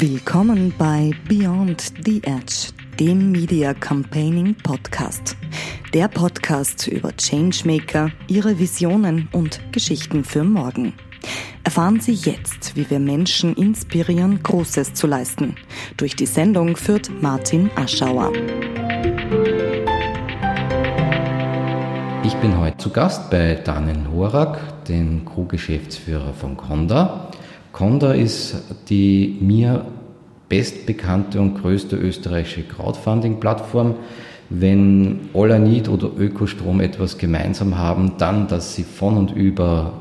Willkommen 0.00 0.72
bei 0.78 1.10
Beyond 1.28 1.92
the 2.06 2.22
Edge, 2.24 2.72
dem 2.98 3.32
Media 3.32 3.74
Campaigning 3.74 4.54
Podcast. 4.54 5.36
Der 5.92 6.08
Podcast 6.08 6.88
über 6.88 7.12
Changemaker, 7.14 8.10
ihre 8.26 8.58
Visionen 8.58 9.28
und 9.32 9.60
Geschichten 9.72 10.24
für 10.24 10.42
morgen. 10.42 10.94
Erfahren 11.64 12.00
Sie 12.00 12.14
jetzt, 12.14 12.76
wie 12.76 12.88
wir 12.88 12.98
Menschen 12.98 13.54
inspirieren, 13.56 14.42
Großes 14.42 14.94
zu 14.94 15.06
leisten. 15.06 15.56
Durch 15.98 16.16
die 16.16 16.24
Sendung 16.24 16.78
führt 16.78 17.10
Martin 17.20 17.68
Aschauer. 17.76 18.32
Ich 22.24 22.34
bin 22.36 22.56
heute 22.56 22.78
zu 22.78 22.88
Gast 22.88 23.28
bei 23.30 23.56
Daniel 23.56 24.06
Horak, 24.10 24.86
den 24.86 25.26
Co-Geschäftsführer 25.26 26.32
von 26.32 26.56
Conda. 26.56 27.29
Conda 27.72 28.12
ist 28.12 28.56
die 28.88 29.38
mir 29.40 29.84
bestbekannte 30.48 31.40
und 31.40 31.60
größte 31.60 31.96
österreichische 31.96 32.64
Crowdfunding-Plattform. 32.64 33.94
Wenn 34.50 35.30
All 35.32 35.52
oder 35.88 36.10
Ökostrom 36.18 36.80
etwas 36.80 37.18
gemeinsam 37.18 37.78
haben, 37.78 38.14
dann, 38.18 38.48
dass 38.48 38.74
sie 38.74 38.82
von 38.82 39.16
und 39.16 39.30
über 39.30 39.92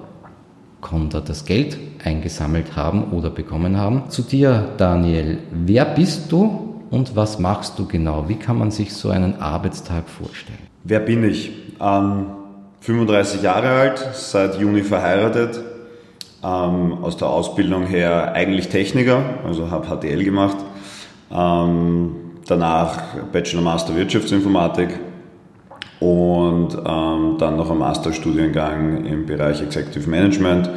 Conda 0.81 1.21
das 1.21 1.45
Geld 1.45 1.77
eingesammelt 2.03 2.75
haben 2.75 3.11
oder 3.11 3.29
bekommen 3.29 3.77
haben. 3.77 4.09
Zu 4.09 4.23
dir, 4.23 4.69
Daniel, 4.77 5.37
wer 5.51 5.85
bist 5.85 6.31
du 6.31 6.81
und 6.89 7.15
was 7.15 7.37
machst 7.37 7.77
du 7.77 7.85
genau? 7.85 8.27
Wie 8.27 8.37
kann 8.37 8.57
man 8.57 8.71
sich 8.71 8.93
so 8.93 9.09
einen 9.09 9.39
Arbeitstag 9.39 10.09
vorstellen? 10.09 10.57
Wer 10.83 11.01
bin 11.01 11.23
ich? 11.23 11.51
Ähm, 11.79 12.25
35 12.81 13.43
Jahre 13.43 13.69
alt, 13.69 13.99
seit 14.13 14.59
Juni 14.59 14.81
verheiratet, 14.81 15.61
ähm, 16.43 17.03
aus 17.03 17.17
der 17.17 17.29
Ausbildung 17.29 17.83
her 17.85 18.33
eigentlich 18.33 18.69
Techniker, 18.69 19.21
also 19.45 19.69
habe 19.69 19.87
HTL 19.87 20.23
gemacht. 20.23 20.57
Ähm, 21.31 22.15
danach 22.47 23.15
Bachelor 23.31 23.61
Master 23.61 23.95
Wirtschaftsinformatik 23.95 24.99
und 25.99 26.73
ähm, 26.73 27.35
dann 27.37 27.57
noch 27.57 27.69
ein 27.69 27.77
Masterstudiengang 27.77 29.05
im 29.05 29.25
Bereich 29.25 29.61
Executive 29.61 30.09
Management. 30.09 30.69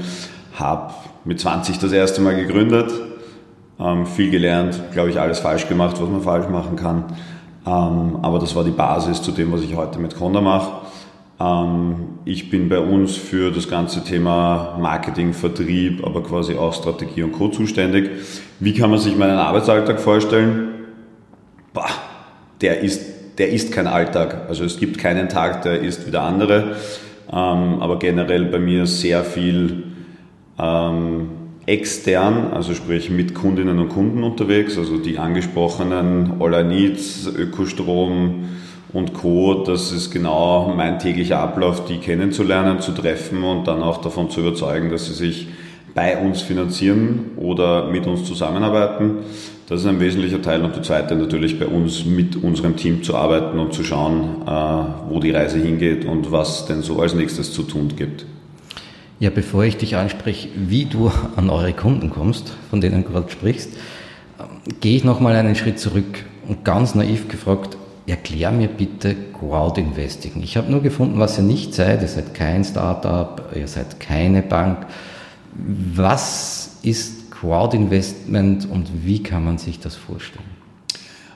Habe 0.55 0.93
mit 1.25 1.41
20 1.41 1.79
das 1.79 1.93
erste 1.93 2.21
Mal 2.21 2.35
gegründet, 2.35 2.93
ähm, 3.79 4.07
viel 4.07 4.31
gelernt, 4.31 4.81
glaube 4.93 5.11
ich, 5.11 5.21
alles 5.21 5.39
falsch 5.39 5.69
gemacht, 5.69 6.01
was 6.01 6.09
man 6.09 6.21
falsch 6.21 6.49
machen 6.49 6.77
kann. 6.77 7.05
Ähm, 7.65 8.19
aber 8.23 8.41
das 8.41 8.57
war 8.57 8.65
die 8.65 8.73
Basis 8.73 9.23
zu 9.23 9.31
dem, 9.31 9.53
was 9.53 9.63
ich 9.63 9.77
heute 9.77 9.99
mit 10.01 10.17
Conda 10.17 10.41
mache. 10.41 10.82
Ähm, 11.43 11.97
ich 12.25 12.51
bin 12.51 12.69
bei 12.69 12.79
uns 12.79 13.17
für 13.17 13.51
das 13.51 13.69
ganze 13.69 14.05
Thema 14.05 14.79
Marketing, 14.81 15.33
Vertrieb, 15.33 16.05
aber 16.07 16.23
quasi 16.23 16.55
auch 16.55 16.73
Strategie 16.73 17.23
und 17.23 17.33
Co. 17.33 17.49
zuständig. 17.49 18.11
Wie 18.61 18.75
kann 18.75 18.91
man 18.91 18.99
sich 18.99 19.17
meinen 19.17 19.39
Arbeitsalltag 19.39 20.01
vorstellen? 20.01 20.69
Bah, 21.73 21.89
der 22.61 22.81
ist, 22.81 23.39
der 23.39 23.51
ist 23.51 23.73
kein 23.73 23.87
Alltag. 23.87 24.47
Also 24.49 24.65
es 24.65 24.79
gibt 24.79 24.99
keinen 24.99 25.29
Tag, 25.29 25.63
der 25.63 25.81
ist 25.81 26.07
wie 26.07 26.11
der 26.11 26.23
andere. 26.23 26.77
Ähm, 27.31 27.81
aber 27.81 27.99
generell 27.99 28.45
bei 28.45 28.59
mir 28.59 28.87
sehr 28.87 29.25
viel 29.25 29.85
ähm, 30.59 31.31
extern, 31.67 32.53
also 32.53 32.75
sprich 32.75 33.11
mit 33.11 33.35
Kundinnen 33.35 33.79
und 33.79 33.89
Kunden 33.89 34.23
unterwegs, 34.23 34.77
also 34.77 34.99
die 34.99 35.19
angesprochenen 35.19 36.41
All 36.41 36.61
I 36.61 36.65
Needs, 36.65 37.27
Ökostrom, 37.27 38.45
und 38.93 39.15
Co. 39.15 39.65
Das 39.65 39.93
ist 39.93 40.11
genau 40.11 40.73
mein 40.77 40.99
täglicher 40.99 41.39
Ablauf, 41.39 41.85
die 41.85 41.99
kennenzulernen, 41.99 42.81
zu 42.81 42.93
treffen 42.93 43.43
und 43.43 43.67
dann 43.67 43.83
auch 43.83 44.01
davon 44.01 44.31
zu 44.31 44.41
überzeugen, 44.41 44.91
dass 44.91 45.07
sie 45.07 45.15
sich 45.15 45.49
bei 45.95 46.17
uns 46.17 46.41
finanzieren 46.41 47.33
oder 47.37 47.87
mit 47.91 48.07
uns 48.07 48.25
zusammenarbeiten. 48.25 49.19
Das 49.69 49.81
ist 49.81 49.87
ein 49.87 50.01
wesentlicher 50.01 50.43
Teil. 50.43 50.63
Und 50.63 50.75
der 50.75 50.83
zweite 50.83 51.15
natürlich 51.15 51.59
bei 51.59 51.67
uns 51.67 52.05
mit 52.05 52.37
unserem 52.37 52.77
Team 52.77 53.03
zu 53.03 53.15
arbeiten 53.15 53.59
und 53.59 53.73
zu 53.73 53.85
schauen, 53.85 54.43
äh, 54.47 54.51
wo 55.09 55.21
die 55.21 55.31
Reise 55.31 55.59
hingeht 55.59 56.05
und 56.05 56.33
was 56.33 56.67
denn 56.67 56.83
so 56.83 57.01
als 57.01 57.15
nächstes 57.15 57.53
zu 57.53 57.63
tun 57.63 57.93
gibt. 57.97 58.27
Ja, 59.21 59.31
bevor 59.31 59.65
ich 59.65 59.77
dich 59.77 59.97
anspreche, 59.97 60.49
wie 60.57 60.85
du 60.85 61.11
an 61.37 61.49
eure 61.49 61.73
Kunden 61.73 62.11
kommst, 62.11 62.55
von 62.71 62.81
denen 62.81 63.05
du 63.05 63.11
gerade 63.11 63.31
sprichst, 63.31 63.73
ähm, 64.39 64.75
gehe 64.81 64.97
ich 64.97 65.05
nochmal 65.05 65.37
einen 65.37 65.55
Schritt 65.55 65.79
zurück 65.79 66.25
und 66.49 66.65
ganz 66.65 66.95
naiv 66.95 67.29
gefragt, 67.29 67.77
erklär 68.07 68.51
mir 68.51 68.69
bitte 68.69 69.15
Crowd 69.39 69.81
Investing. 69.81 70.43
Ich 70.43 70.57
habe 70.57 70.71
nur 70.71 70.83
gefunden, 70.83 71.19
was 71.19 71.39
ihr 71.39 71.45
nicht 71.45 71.75
seid. 71.75 72.03
Ihr 72.03 72.09
seid 72.09 72.35
kein 72.35 72.65
Startup, 72.65 73.51
ihr 73.55 73.69
seid 73.69 74.01
keine 74.01 74.43
Bank. 74.43 74.87
Was 75.95 76.79
ist 76.83 77.31
Crowd 77.31 77.77
Investment 77.77 78.69
und 78.69 78.89
wie 79.05 79.23
kann 79.23 79.45
man 79.45 79.59
sich 79.59 79.79
das 79.81 79.97
vorstellen? 79.97 80.45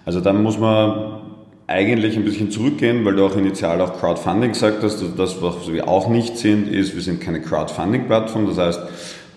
Also 0.04 0.20
dann 0.20 0.42
muss 0.42 0.58
man 0.58 1.20
eigentlich 1.66 2.16
ein 2.16 2.24
bisschen 2.24 2.50
zurückgehen, 2.50 3.04
weil 3.04 3.16
du 3.16 3.26
auch 3.26 3.36
initial 3.36 3.80
auch 3.80 3.98
Crowdfunding 3.98 4.52
gesagt 4.52 4.82
hast. 4.82 5.02
Also 5.02 5.08
das, 5.08 5.42
was 5.42 5.70
wir 5.70 5.88
auch 5.88 6.08
nicht 6.08 6.38
sind, 6.38 6.68
ist, 6.68 6.94
wir 6.94 7.02
sind 7.02 7.20
keine 7.20 7.40
Crowdfunding-Plattform. 7.40 8.46
Das 8.46 8.58
heißt, 8.58 8.80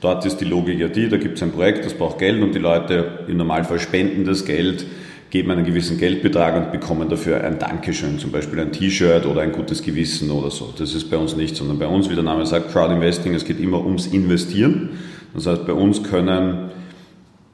dort 0.01 0.25
ist 0.25 0.37
die 0.37 0.45
Logik 0.45 0.79
ja 0.79 0.87
die, 0.87 1.09
da 1.09 1.17
gibt 1.17 1.37
es 1.37 1.43
ein 1.43 1.51
Projekt, 1.51 1.85
das 1.85 1.95
braucht 1.95 2.19
Geld 2.19 2.41
und 2.41 2.53
die 2.53 2.59
Leute 2.59 3.25
im 3.27 3.37
Normalfall 3.37 3.79
spenden 3.79 4.25
das 4.25 4.45
Geld 4.45 4.85
geben 5.29 5.51
einen 5.51 5.65
gewissen 5.65 5.97
Geldbetrag 5.97 6.55
und 6.55 6.71
bekommen 6.71 7.07
dafür 7.07 7.43
ein 7.43 7.59
Dankeschön, 7.59 8.17
zum 8.17 8.31
Beispiel 8.31 8.59
ein 8.59 8.71
T-Shirt 8.71 9.25
oder 9.25 9.41
ein 9.41 9.51
gutes 9.51 9.83
Gewissen 9.83 10.31
oder 10.31 10.49
so. 10.49 10.73
Das 10.77 10.95
ist 10.95 11.09
bei 11.09 11.17
uns 11.17 11.35
nicht, 11.35 11.55
sondern 11.55 11.77
bei 11.77 11.87
uns, 11.87 12.09
wie 12.09 12.15
der 12.15 12.23
Name 12.23 12.45
sagt, 12.45 12.71
Crowd 12.71 12.93
Investing, 12.93 13.35
es 13.35 13.45
geht 13.45 13.59
immer 13.59 13.83
ums 13.85 14.07
Investieren. 14.07 14.89
Das 15.33 15.45
heißt, 15.45 15.67
bei 15.67 15.73
uns 15.73 16.03
können, 16.03 16.71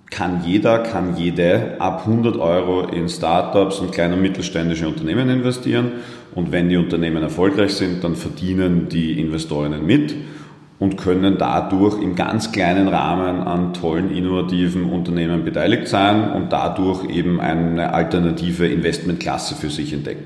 kann 0.09 0.43
jeder, 0.45 0.79
kann 0.79 1.17
jede 1.17 1.75
ab 1.79 2.03
100 2.07 2.37
Euro 2.37 2.87
in 2.87 3.09
Startups 3.09 3.79
und 3.79 3.91
kleine 3.91 4.13
und 4.13 4.21
mittelständische 4.21 4.87
Unternehmen 4.87 5.27
investieren. 5.29 5.91
Und 6.33 6.53
wenn 6.53 6.69
die 6.69 6.77
Unternehmen 6.77 7.23
erfolgreich 7.23 7.73
sind, 7.73 8.03
dann 8.03 8.15
verdienen 8.15 8.87
die 8.87 9.19
Investorinnen 9.19 9.85
mit 9.85 10.15
und 10.79 10.97
können 10.97 11.37
dadurch 11.37 12.01
im 12.01 12.15
ganz 12.15 12.51
kleinen 12.51 12.87
Rahmen 12.87 13.41
an 13.41 13.73
tollen, 13.73 14.15
innovativen 14.15 14.91
Unternehmen 14.91 15.45
beteiligt 15.45 15.87
sein 15.87 16.31
und 16.31 16.51
dadurch 16.51 17.05
eben 17.09 17.39
eine 17.39 17.93
alternative 17.93 18.67
Investmentklasse 18.67 19.55
für 19.55 19.69
sich 19.69 19.93
entdecken. 19.93 20.25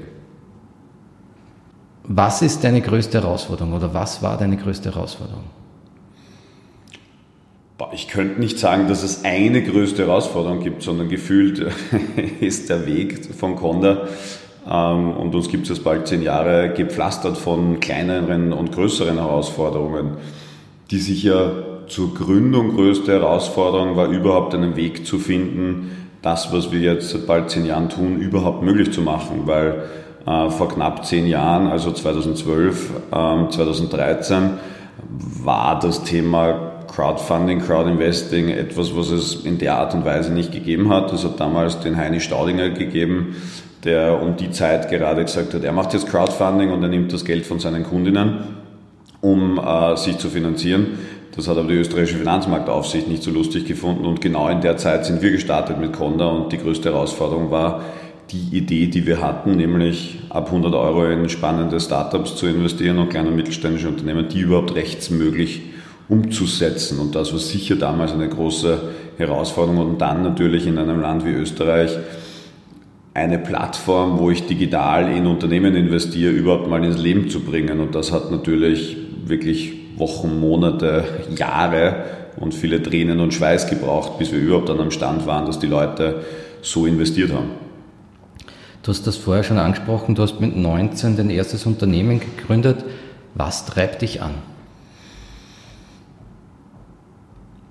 Was 2.03 2.41
ist 2.41 2.63
deine 2.63 2.81
größte 2.81 3.21
Herausforderung 3.21 3.73
oder 3.73 3.93
was 3.93 4.23
war 4.23 4.37
deine 4.37 4.57
größte 4.57 4.95
Herausforderung? 4.95 5.43
Ich 7.93 8.07
könnte 8.07 8.39
nicht 8.39 8.59
sagen, 8.59 8.87
dass 8.87 9.03
es 9.03 9.23
eine 9.23 9.63
größte 9.63 10.05
Herausforderung 10.05 10.61
gibt, 10.61 10.81
sondern 10.81 11.07
gefühlt 11.07 11.59
ist 12.39 12.69
der 12.69 12.85
Weg 12.87 13.33
von 13.33 13.55
Conda 13.55 14.07
und 14.65 15.33
uns 15.33 15.49
gibt 15.49 15.63
es 15.63 15.69
jetzt 15.69 15.83
bald 15.83 16.07
zehn 16.07 16.21
Jahre 16.21 16.73
gepflastert 16.75 17.37
von 17.37 17.79
kleineren 17.79 18.53
und 18.53 18.71
größeren 18.71 19.17
Herausforderungen, 19.17 20.17
die 20.91 20.97
sich 20.97 21.23
ja 21.23 21.51
zur 21.87 22.13
Gründung 22.13 22.75
größte 22.75 23.11
Herausforderung 23.13 23.95
war, 23.95 24.07
überhaupt 24.07 24.53
einen 24.53 24.75
Weg 24.75 25.05
zu 25.05 25.17
finden, 25.17 25.91
das, 26.21 26.53
was 26.53 26.71
wir 26.71 26.79
jetzt 26.79 27.09
seit 27.09 27.25
bald 27.25 27.49
zehn 27.49 27.65
Jahren 27.65 27.89
tun, 27.89 28.17
überhaupt 28.17 28.61
möglich 28.61 28.91
zu 28.91 29.01
machen, 29.01 29.43
weil 29.45 29.83
äh, 30.25 30.49
vor 30.49 30.69
knapp 30.69 31.05
zehn 31.05 31.27
Jahren, 31.27 31.67
also 31.67 31.91
2012, 31.91 32.91
ähm, 33.11 33.49
2013, 33.49 34.51
war 35.43 35.79
das 35.79 36.03
Thema 36.03 36.83
Crowdfunding, 36.93 37.61
Crowdinvesting 37.61 38.49
etwas, 38.49 38.95
was 38.95 39.09
es 39.09 39.45
in 39.45 39.57
der 39.57 39.77
Art 39.77 39.93
und 39.93 40.05
Weise 40.05 40.33
nicht 40.33 40.51
gegeben 40.51 40.89
hat. 40.89 41.13
Es 41.13 41.23
hat 41.23 41.39
damals 41.39 41.79
den 41.79 41.97
Heini 41.97 42.19
Staudinger 42.19 42.69
gegeben, 42.69 43.35
der 43.83 44.21
um 44.21 44.35
die 44.35 44.51
Zeit 44.51 44.89
gerade 44.89 45.23
gesagt 45.23 45.53
hat, 45.53 45.63
er 45.63 45.71
macht 45.71 45.93
jetzt 45.93 46.07
Crowdfunding 46.07 46.71
und 46.71 46.83
er 46.83 46.89
nimmt 46.89 47.13
das 47.13 47.23
Geld 47.23 47.45
von 47.45 47.59
seinen 47.59 47.83
Kundinnen, 47.83 48.39
um 49.21 49.57
äh, 49.57 49.95
sich 49.95 50.17
zu 50.17 50.29
finanzieren. 50.29 50.99
Das 51.35 51.47
hat 51.47 51.57
aber 51.57 51.69
die 51.69 51.75
österreichische 51.75 52.17
Finanzmarktaufsicht 52.17 53.07
nicht 53.07 53.23
so 53.23 53.31
lustig 53.31 53.65
gefunden 53.65 54.05
und 54.05 54.19
genau 54.19 54.49
in 54.49 54.61
der 54.61 54.77
Zeit 54.77 55.05
sind 55.05 55.21
wir 55.21 55.31
gestartet 55.31 55.79
mit 55.79 55.93
Conda 55.93 56.27
und 56.27 56.51
die 56.51 56.57
größte 56.57 56.91
Herausforderung 56.91 57.51
war, 57.51 57.81
die 58.31 58.57
Idee, 58.57 58.87
die 58.87 59.07
wir 59.07 59.21
hatten, 59.21 59.55
nämlich 59.55 60.19
ab 60.29 60.47
100 60.47 60.73
Euro 60.75 61.05
in 61.05 61.29
spannende 61.29 61.79
Startups 61.79 62.35
zu 62.35 62.47
investieren 62.47 62.99
und 62.99 63.09
kleine 63.09 63.29
und 63.29 63.35
mittelständische 63.35 63.87
Unternehmen, 63.87 64.27
die 64.29 64.41
überhaupt 64.41 64.75
rechtsmöglich 64.75 65.61
umzusetzen. 66.09 66.99
Und 66.99 67.15
das 67.15 67.31
war 67.31 67.39
sicher 67.39 67.75
damals 67.75 68.11
eine 68.11 68.29
große 68.29 68.81
Herausforderung 69.17 69.79
und 69.79 70.01
dann 70.01 70.23
natürlich 70.23 70.67
in 70.67 70.77
einem 70.77 71.01
Land 71.01 71.25
wie 71.25 71.31
Österreich 71.31 71.97
eine 73.13 73.39
Plattform, 73.39 74.19
wo 74.19 74.29
ich 74.29 74.45
digital 74.45 75.11
in 75.11 75.25
Unternehmen 75.25 75.75
investiere, 75.75 76.31
überhaupt 76.31 76.67
mal 76.67 76.83
ins 76.83 76.97
Leben 76.97 77.29
zu 77.29 77.41
bringen. 77.41 77.79
Und 77.79 77.95
das 77.95 78.11
hat 78.11 78.31
natürlich 78.31 78.97
wirklich 79.25 79.73
Wochen, 79.97 80.39
Monate, 80.39 81.05
Jahre 81.35 82.05
und 82.39 82.53
viele 82.53 82.81
Tränen 82.81 83.19
und 83.19 83.33
Schweiß 83.33 83.69
gebraucht, 83.69 84.17
bis 84.17 84.31
wir 84.31 84.39
überhaupt 84.39 84.69
an 84.69 84.79
einem 84.79 84.91
Stand 84.91 85.25
waren, 85.25 85.45
dass 85.45 85.59
die 85.59 85.67
Leute 85.67 86.23
so 86.61 86.85
investiert 86.85 87.33
haben. 87.33 87.49
Du 88.83 88.91
hast 88.91 89.05
das 89.05 89.17
vorher 89.17 89.43
schon 89.43 89.57
angesprochen, 89.57 90.15
du 90.15 90.21
hast 90.21 90.39
mit 90.39 90.55
19 90.55 91.17
dein 91.17 91.29
erstes 91.29 91.65
Unternehmen 91.65 92.19
gegründet. 92.19 92.85
Was 93.35 93.65
treibt 93.65 94.01
dich 94.01 94.21
an? 94.21 94.35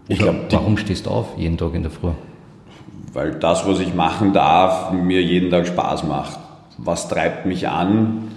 Ich 0.09 0.19
glaub, 0.19 0.51
warum 0.51 0.77
stehst 0.77 1.07
du 1.07 1.11
auf 1.11 1.37
jeden 1.37 1.57
Tag 1.57 1.75
in 1.75 1.83
der 1.83 1.91
Früh? 1.91 2.13
Weil 3.19 3.33
das, 3.33 3.67
was 3.67 3.81
ich 3.81 3.95
machen 3.95 4.33
darf, 4.33 4.93
mir 4.93 5.21
jeden 5.21 5.51
Tag 5.51 5.67
Spaß 5.67 6.05
macht. 6.05 6.39
Was 6.77 7.09
treibt 7.09 7.47
mich 7.47 7.67
an? 7.67 8.29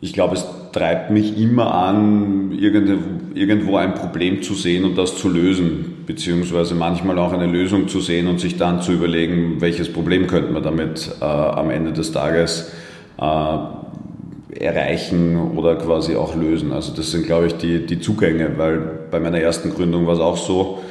Ich 0.00 0.12
glaube, 0.12 0.36
es 0.36 0.46
treibt 0.70 1.10
mich 1.10 1.36
immer 1.36 1.74
an, 1.74 2.52
irgendwo 2.52 3.76
ein 3.76 3.94
Problem 3.94 4.40
zu 4.40 4.54
sehen 4.54 4.84
und 4.84 4.96
das 4.96 5.16
zu 5.16 5.28
lösen, 5.28 6.04
beziehungsweise 6.06 6.76
manchmal 6.76 7.18
auch 7.18 7.32
eine 7.32 7.46
Lösung 7.46 7.88
zu 7.88 8.00
sehen 8.00 8.28
und 8.28 8.38
sich 8.38 8.56
dann 8.56 8.82
zu 8.82 8.92
überlegen, 8.92 9.60
welches 9.60 9.92
Problem 9.92 10.28
könnte 10.28 10.52
man 10.52 10.62
damit 10.62 11.10
äh, 11.20 11.24
am 11.24 11.68
Ende 11.70 11.92
des 11.92 12.12
Tages 12.12 12.70
äh, 13.20 14.64
erreichen 14.64 15.56
oder 15.56 15.74
quasi 15.74 16.14
auch 16.14 16.36
lösen. 16.36 16.72
Also 16.72 16.94
das 16.94 17.10
sind, 17.10 17.26
glaube 17.26 17.48
ich, 17.48 17.54
die, 17.54 17.84
die 17.84 17.98
Zugänge, 17.98 18.56
weil 18.58 18.78
bei 19.10 19.18
meiner 19.18 19.40
ersten 19.40 19.70
Gründung 19.70 20.06
war 20.06 20.14
es 20.14 20.20
auch 20.20 20.36
so, 20.36 20.84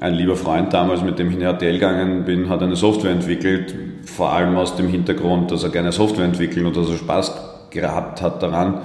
ein 0.00 0.14
lieber 0.14 0.34
Freund 0.34 0.72
damals, 0.72 1.02
mit 1.02 1.18
dem 1.18 1.28
ich 1.28 1.34
in 1.34 1.40
die 1.40 1.46
RTL 1.46 1.74
gegangen 1.74 2.24
bin, 2.24 2.48
hat 2.48 2.62
eine 2.62 2.74
Software 2.74 3.10
entwickelt, 3.10 3.74
vor 4.06 4.32
allem 4.32 4.56
aus 4.56 4.74
dem 4.74 4.88
Hintergrund, 4.88 5.50
dass 5.50 5.62
er 5.62 5.68
gerne 5.68 5.92
Software 5.92 6.24
entwickelt 6.24 6.64
und 6.64 6.74
dass 6.74 6.88
er 6.88 6.96
Spaß 6.96 7.68
gehabt 7.70 8.22
hat 8.22 8.42
daran. 8.42 8.80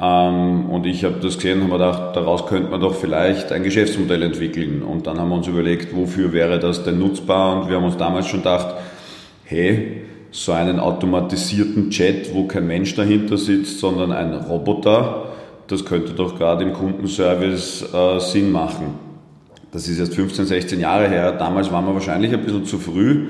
Ähm, 0.00 0.70
und 0.70 0.86
ich 0.86 1.04
habe 1.04 1.16
das 1.22 1.36
gesehen 1.36 1.60
und 1.60 1.72
habe 1.72 1.78
gedacht, 1.78 2.16
daraus 2.16 2.46
könnte 2.46 2.70
man 2.70 2.80
doch 2.80 2.94
vielleicht 2.94 3.52
ein 3.52 3.62
Geschäftsmodell 3.62 4.22
entwickeln. 4.22 4.82
Und 4.82 5.06
dann 5.06 5.20
haben 5.20 5.28
wir 5.28 5.36
uns 5.36 5.46
überlegt, 5.46 5.94
wofür 5.94 6.32
wäre 6.32 6.58
das 6.58 6.84
denn 6.84 6.98
nutzbar? 6.98 7.60
Und 7.60 7.68
wir 7.68 7.76
haben 7.76 7.84
uns 7.84 7.98
damals 7.98 8.26
schon 8.26 8.40
gedacht, 8.40 8.76
hey, 9.44 10.04
so 10.30 10.52
einen 10.52 10.80
automatisierten 10.80 11.90
Chat, 11.90 12.34
wo 12.34 12.46
kein 12.46 12.66
Mensch 12.66 12.94
dahinter 12.94 13.36
sitzt, 13.36 13.78
sondern 13.78 14.10
ein 14.10 14.32
Roboter, 14.32 15.26
das 15.66 15.84
könnte 15.84 16.12
doch 16.12 16.38
gerade 16.38 16.64
im 16.64 16.72
Kundenservice 16.72 17.92
äh, 17.92 18.20
Sinn 18.20 18.50
machen. 18.52 19.05
Das 19.76 19.88
ist 19.88 19.98
jetzt 19.98 20.14
15, 20.14 20.46
16 20.46 20.80
Jahre 20.80 21.06
her. 21.06 21.32
Damals 21.32 21.70
waren 21.70 21.84
wir 21.84 21.92
wahrscheinlich 21.92 22.32
ein 22.32 22.42
bisschen 22.42 22.64
zu 22.64 22.78
früh. 22.78 23.26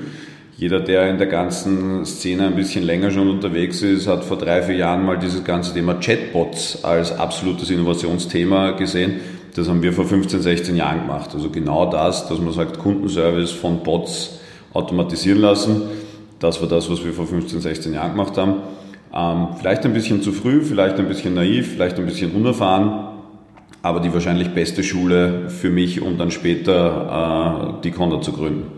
Jeder, 0.55 0.79
der 0.79 1.09
in 1.09 1.17
der 1.17 1.27
ganzen 1.27 2.05
Szene 2.05 2.45
ein 2.45 2.55
bisschen 2.55 2.85
länger 2.85 3.11
schon 3.11 3.29
unterwegs 3.29 3.81
ist, 3.81 4.07
hat 4.07 4.23
vor 4.23 4.37
drei, 4.37 4.61
vier 4.61 4.77
Jahren 4.77 5.05
mal 5.05 5.17
dieses 5.17 5.43
ganze 5.43 5.73
Thema 5.73 5.95
Chatbots 5.95 6.85
als 6.85 7.11
absolutes 7.11 7.69
Innovationsthema 7.69 8.71
gesehen. 8.71 9.19
Das 9.55 9.67
haben 9.67 9.83
wir 9.83 9.91
vor 9.91 10.05
15, 10.05 10.41
16 10.41 10.77
Jahren 10.77 11.01
gemacht. 11.01 11.31
Also 11.33 11.49
genau 11.49 11.91
das, 11.91 12.29
dass 12.29 12.39
man 12.39 12.53
sagt, 12.53 12.79
Kundenservice 12.79 13.51
von 13.51 13.83
Bots 13.83 14.39
automatisieren 14.71 15.41
lassen. 15.41 15.81
Das 16.39 16.61
war 16.61 16.69
das, 16.69 16.89
was 16.89 17.03
wir 17.03 17.11
vor 17.11 17.27
15, 17.27 17.59
16 17.59 17.93
Jahren 17.93 18.11
gemacht 18.11 18.37
haben. 18.37 18.61
Ähm, 19.13 19.47
vielleicht 19.59 19.83
ein 19.83 19.91
bisschen 19.91 20.21
zu 20.21 20.31
früh, 20.31 20.61
vielleicht 20.61 20.97
ein 20.97 21.09
bisschen 21.09 21.33
naiv, 21.33 21.73
vielleicht 21.73 21.99
ein 21.99 22.05
bisschen 22.05 22.31
unerfahren 22.31 23.16
aber 23.81 23.99
die 23.99 24.13
wahrscheinlich 24.13 24.53
beste 24.53 24.83
Schule 24.83 25.49
für 25.49 25.69
mich, 25.69 26.01
um 26.01 26.17
dann 26.17 26.31
später 26.31 27.77
äh, 27.77 27.81
die 27.83 27.91
Conda 27.91 28.21
zu 28.21 28.31
gründen. 28.33 28.71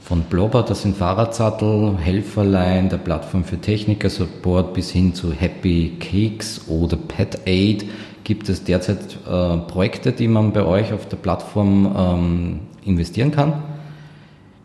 Von 0.00 0.22
Blobber, 0.22 0.62
das 0.62 0.82
sind 0.82 0.96
Fahrradsattel, 0.96 1.98
Helferlein, 1.98 2.88
der 2.88 2.96
Plattform 2.96 3.44
für 3.44 3.58
Techniker 3.58 4.08
Support 4.08 4.72
bis 4.72 4.90
hin 4.90 5.14
zu 5.14 5.32
Happy 5.32 5.98
Cakes 6.00 6.62
oder 6.66 6.96
Pet 6.96 7.40
Aid 7.46 7.84
gibt 8.24 8.48
es 8.48 8.64
derzeit 8.64 9.18
äh, 9.26 9.56
Projekte, 9.70 10.12
die 10.12 10.28
man 10.28 10.52
bei 10.52 10.64
euch 10.64 10.92
auf 10.92 11.08
der 11.08 11.16
Plattform 11.16 11.94
ähm, 11.96 12.60
investieren 12.84 13.30
kann. 13.32 13.62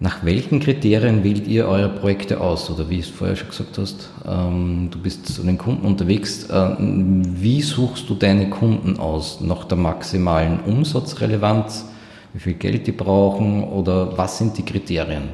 Nach 0.04 0.26
welchen 0.26 0.60
Kriterien 0.60 1.24
wählt 1.24 1.48
ihr 1.48 1.66
eure 1.66 1.88
Projekte 1.88 2.42
aus? 2.42 2.70
Oder 2.70 2.90
wie 2.90 2.98
du 2.98 3.04
vorher 3.04 3.38
schon 3.38 3.48
gesagt 3.48 3.78
hast, 3.78 4.10
ähm, 4.28 4.90
du 4.92 5.00
bist 5.00 5.28
zu 5.28 5.44
den 5.44 5.58
Kunden 5.58 5.88
unterwegs. 5.88 6.44
Äh, 6.50 6.76
wie 6.78 7.62
suchst 7.62 8.10
du 8.10 8.14
deine 8.14 8.50
Kunden 8.50 9.00
aus? 9.00 9.40
Nach 9.40 9.64
der 9.64 9.78
maximalen 9.78 10.60
Umsatzrelevanz? 10.60 11.86
Wie 12.34 12.40
viel 12.40 12.56
Geld 12.56 12.86
die 12.86 12.92
brauchen? 12.92 13.64
Oder 13.64 14.18
was 14.18 14.40
sind 14.40 14.58
die 14.58 14.66
Kriterien? 14.66 15.30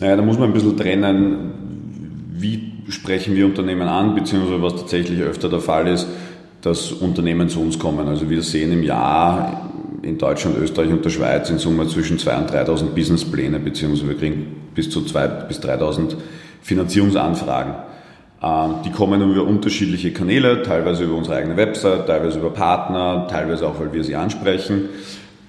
Naja, 0.00 0.16
da 0.16 0.22
muss 0.22 0.40
man 0.40 0.48
ein 0.48 0.54
bisschen 0.54 0.76
trennen, 0.76 1.52
wie 2.32 2.72
sprechen 2.88 3.36
wir 3.36 3.46
Unternehmen 3.46 3.86
an, 3.86 4.16
beziehungsweise 4.16 4.60
was 4.60 4.74
tatsächlich 4.74 5.20
öfter 5.20 5.48
der 5.48 5.60
Fall 5.60 5.86
ist, 5.86 6.08
dass 6.62 6.90
Unternehmen 6.90 7.48
zu 7.48 7.60
uns 7.60 7.78
kommen. 7.78 8.08
Also 8.08 8.28
wir 8.28 8.42
sehen 8.42 8.72
im 8.72 8.82
Jahr 8.82 9.70
in 10.02 10.18
Deutschland, 10.18 10.58
Österreich 10.58 10.90
und 10.90 11.04
der 11.04 11.10
Schweiz 11.10 11.50
in 11.50 11.58
Summe 11.58 11.86
zwischen 11.88 12.18
2.000 12.18 12.38
und 12.40 12.50
3.000 12.50 12.84
Businesspläne, 12.94 13.58
beziehungsweise 13.58 14.08
wir 14.08 14.16
kriegen 14.16 14.56
bis 14.74 14.90
zu 14.90 15.00
2.000 15.00 15.46
bis 15.48 15.60
3.000 15.60 16.14
Finanzierungsanfragen. 16.62 17.74
Ähm, 18.42 18.74
die 18.84 18.90
kommen 18.90 19.20
über 19.30 19.42
unterschiedliche 19.42 20.12
Kanäle, 20.12 20.62
teilweise 20.62 21.04
über 21.04 21.16
unsere 21.16 21.36
eigene 21.36 21.56
Website, 21.56 22.06
teilweise 22.06 22.38
über 22.38 22.50
Partner, 22.50 23.26
teilweise 23.28 23.66
auch, 23.66 23.80
weil 23.80 23.92
wir 23.92 24.04
sie 24.04 24.14
ansprechen. 24.14 24.88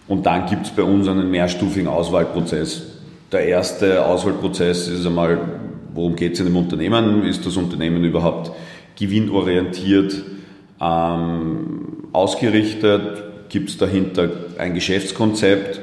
Und 0.07 0.25
dann 0.25 0.47
gibt 0.47 0.65
es 0.65 0.71
bei 0.71 0.83
uns 0.83 1.07
einen 1.07 1.29
mehrstufigen 1.29 1.87
Auswahlprozess. 1.87 2.81
Der 3.31 3.45
erste 3.45 4.05
Auswahlprozess 4.05 4.87
ist 4.87 5.05
einmal, 5.05 5.37
worum 5.93 6.15
geht 6.15 6.33
es 6.33 6.39
in 6.39 6.47
dem 6.47 6.55
Unternehmen? 6.55 7.23
Ist 7.23 7.45
das 7.45 7.57
Unternehmen 7.57 8.03
überhaupt 8.03 8.51
gewinnorientiert 8.97 10.23
ähm, 10.81 12.07
ausgerichtet? 12.11 13.28
Gibt 13.49 13.69
es 13.69 13.77
dahinter 13.77 14.29
ein 14.57 14.73
Geschäftskonzept 14.73 15.81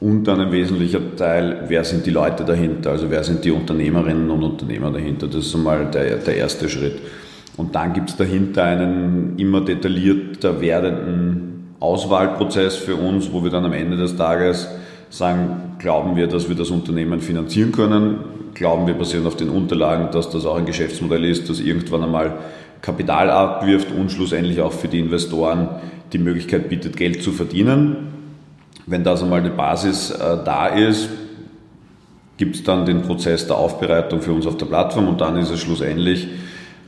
und 0.00 0.24
dann 0.24 0.40
ein 0.40 0.50
wesentlicher 0.50 1.00
Teil, 1.16 1.64
wer 1.68 1.84
sind 1.84 2.04
die 2.06 2.10
Leute 2.10 2.44
dahinter, 2.44 2.90
also 2.90 3.10
wer 3.10 3.22
sind 3.22 3.44
die 3.44 3.52
Unternehmerinnen 3.52 4.30
und 4.30 4.42
Unternehmer 4.42 4.90
dahinter. 4.90 5.28
Das 5.28 5.46
ist 5.46 5.54
einmal 5.54 5.90
der, 5.90 6.16
der 6.16 6.36
erste 6.36 6.68
Schritt. 6.68 6.98
Und 7.56 7.74
dann 7.74 7.92
gibt 7.92 8.10
es 8.10 8.16
dahinter 8.16 8.64
einen 8.64 9.34
immer 9.36 9.60
detaillierter 9.60 10.60
werdenden 10.60 11.74
Auswahlprozess 11.78 12.76
für 12.76 12.96
uns, 12.96 13.32
wo 13.32 13.44
wir 13.44 13.50
dann 13.50 13.64
am 13.64 13.72
Ende 13.72 13.96
des 13.96 14.16
Tages 14.16 14.68
sagen, 15.10 15.76
glauben 15.78 16.16
wir, 16.16 16.26
dass 16.26 16.48
wir 16.48 16.56
das 16.56 16.70
Unternehmen 16.70 17.20
finanzieren 17.20 17.70
können, 17.70 18.18
glauben 18.54 18.86
wir 18.86 18.94
basierend 18.94 19.26
auf 19.26 19.36
den 19.36 19.50
Unterlagen, 19.50 20.10
dass 20.10 20.30
das 20.30 20.46
auch 20.46 20.56
ein 20.56 20.64
Geschäftsmodell 20.64 21.24
ist, 21.24 21.50
das 21.50 21.60
irgendwann 21.60 22.02
einmal 22.02 22.38
Kapital 22.80 23.30
abwirft 23.30 23.92
und 23.92 24.10
schlussendlich 24.10 24.60
auch 24.60 24.72
für 24.72 24.88
die 24.88 24.98
Investoren 24.98 25.68
die 26.12 26.18
Möglichkeit 26.18 26.68
bietet, 26.68 26.96
Geld 26.96 27.22
zu 27.22 27.32
verdienen. 27.32 28.08
Wenn 28.86 29.04
das 29.04 29.22
einmal 29.22 29.42
die 29.42 29.50
Basis 29.50 30.10
äh, 30.10 30.38
da 30.44 30.66
ist, 30.68 31.08
gibt 32.36 32.56
es 32.56 32.64
dann 32.64 32.84
den 32.86 33.02
Prozess 33.02 33.46
der 33.46 33.56
Aufbereitung 33.56 34.20
für 34.20 34.32
uns 34.32 34.46
auf 34.46 34.56
der 34.56 34.66
Plattform 34.66 35.08
und 35.08 35.20
dann 35.20 35.36
ist 35.36 35.50
es 35.50 35.60
schlussendlich, 35.60 36.28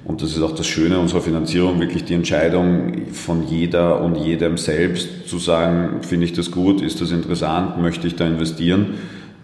und 0.05 0.21
das 0.21 0.33
ist 0.33 0.43
auch 0.43 0.55
das 0.55 0.67
Schöne 0.67 0.99
unserer 0.99 1.23
Finanzierung, 1.23 1.81
wirklich 1.81 2.05
die 2.05 2.13
Entscheidung 2.13 3.07
von 3.13 3.47
jeder 3.47 4.03
und 4.03 4.17
jedem 4.17 4.59
selbst 4.59 5.29
zu 5.29 5.39
sagen, 5.39 6.03
finde 6.03 6.27
ich 6.27 6.35
das 6.35 6.51
gut, 6.51 6.83
ist 6.83 7.01
das 7.01 7.11
interessant, 7.11 7.81
möchte 7.81 8.07
ich 8.07 8.17
da 8.17 8.27
investieren 8.27 8.95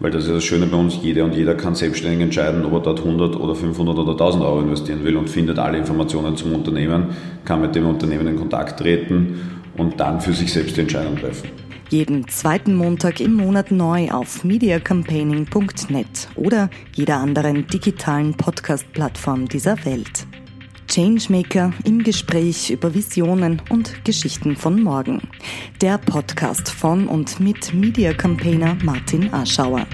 weil 0.01 0.09
das 0.09 0.25
ist 0.25 0.33
das 0.33 0.43
Schöne 0.43 0.65
bei 0.65 0.77
uns, 0.77 0.97
jeder 1.03 1.23
und 1.25 1.35
jeder 1.35 1.53
kann 1.53 1.75
selbstständig 1.75 2.21
entscheiden, 2.21 2.65
ob 2.65 2.73
er 2.73 2.79
dort 2.79 2.99
100 2.99 3.39
oder 3.39 3.53
500 3.53 3.99
oder 3.99 4.11
1000 4.13 4.43
Euro 4.43 4.61
investieren 4.61 5.03
will 5.03 5.15
und 5.15 5.29
findet 5.29 5.59
alle 5.59 5.77
Informationen 5.77 6.35
zum 6.35 6.55
Unternehmen, 6.55 7.09
kann 7.45 7.61
mit 7.61 7.75
dem 7.75 7.85
Unternehmen 7.85 8.25
in 8.25 8.35
Kontakt 8.35 8.79
treten 8.79 9.60
und 9.77 9.99
dann 9.99 10.21
für 10.21 10.33
sich 10.33 10.51
selbst 10.51 10.77
die 10.77 10.81
Entscheidung 10.81 11.17
treffen. 11.17 11.49
Jeden 11.89 12.27
zweiten 12.29 12.75
Montag 12.75 13.19
im 13.19 13.33
Monat 13.33 13.69
neu 13.69 14.09
auf 14.11 14.45
mediacampaigning.net 14.45 16.29
oder 16.35 16.69
jeder 16.93 17.17
anderen 17.17 17.67
digitalen 17.67 18.33
Podcast-Plattform 18.33 19.49
dieser 19.49 19.83
Welt. 19.83 20.25
Changemaker 20.87 21.73
im 21.85 22.03
Gespräch 22.03 22.69
über 22.69 22.93
Visionen 22.93 23.61
und 23.69 24.03
Geschichten 24.03 24.55
von 24.55 24.81
morgen. 24.81 25.21
Der 25.81 25.97
Podcast 25.97 26.69
von 26.69 27.07
und 27.07 27.39
mit 27.39 27.73
Media 27.73 28.13
Campaigner 28.13 28.77
Martin 28.83 29.33
Aschauer. 29.33 29.85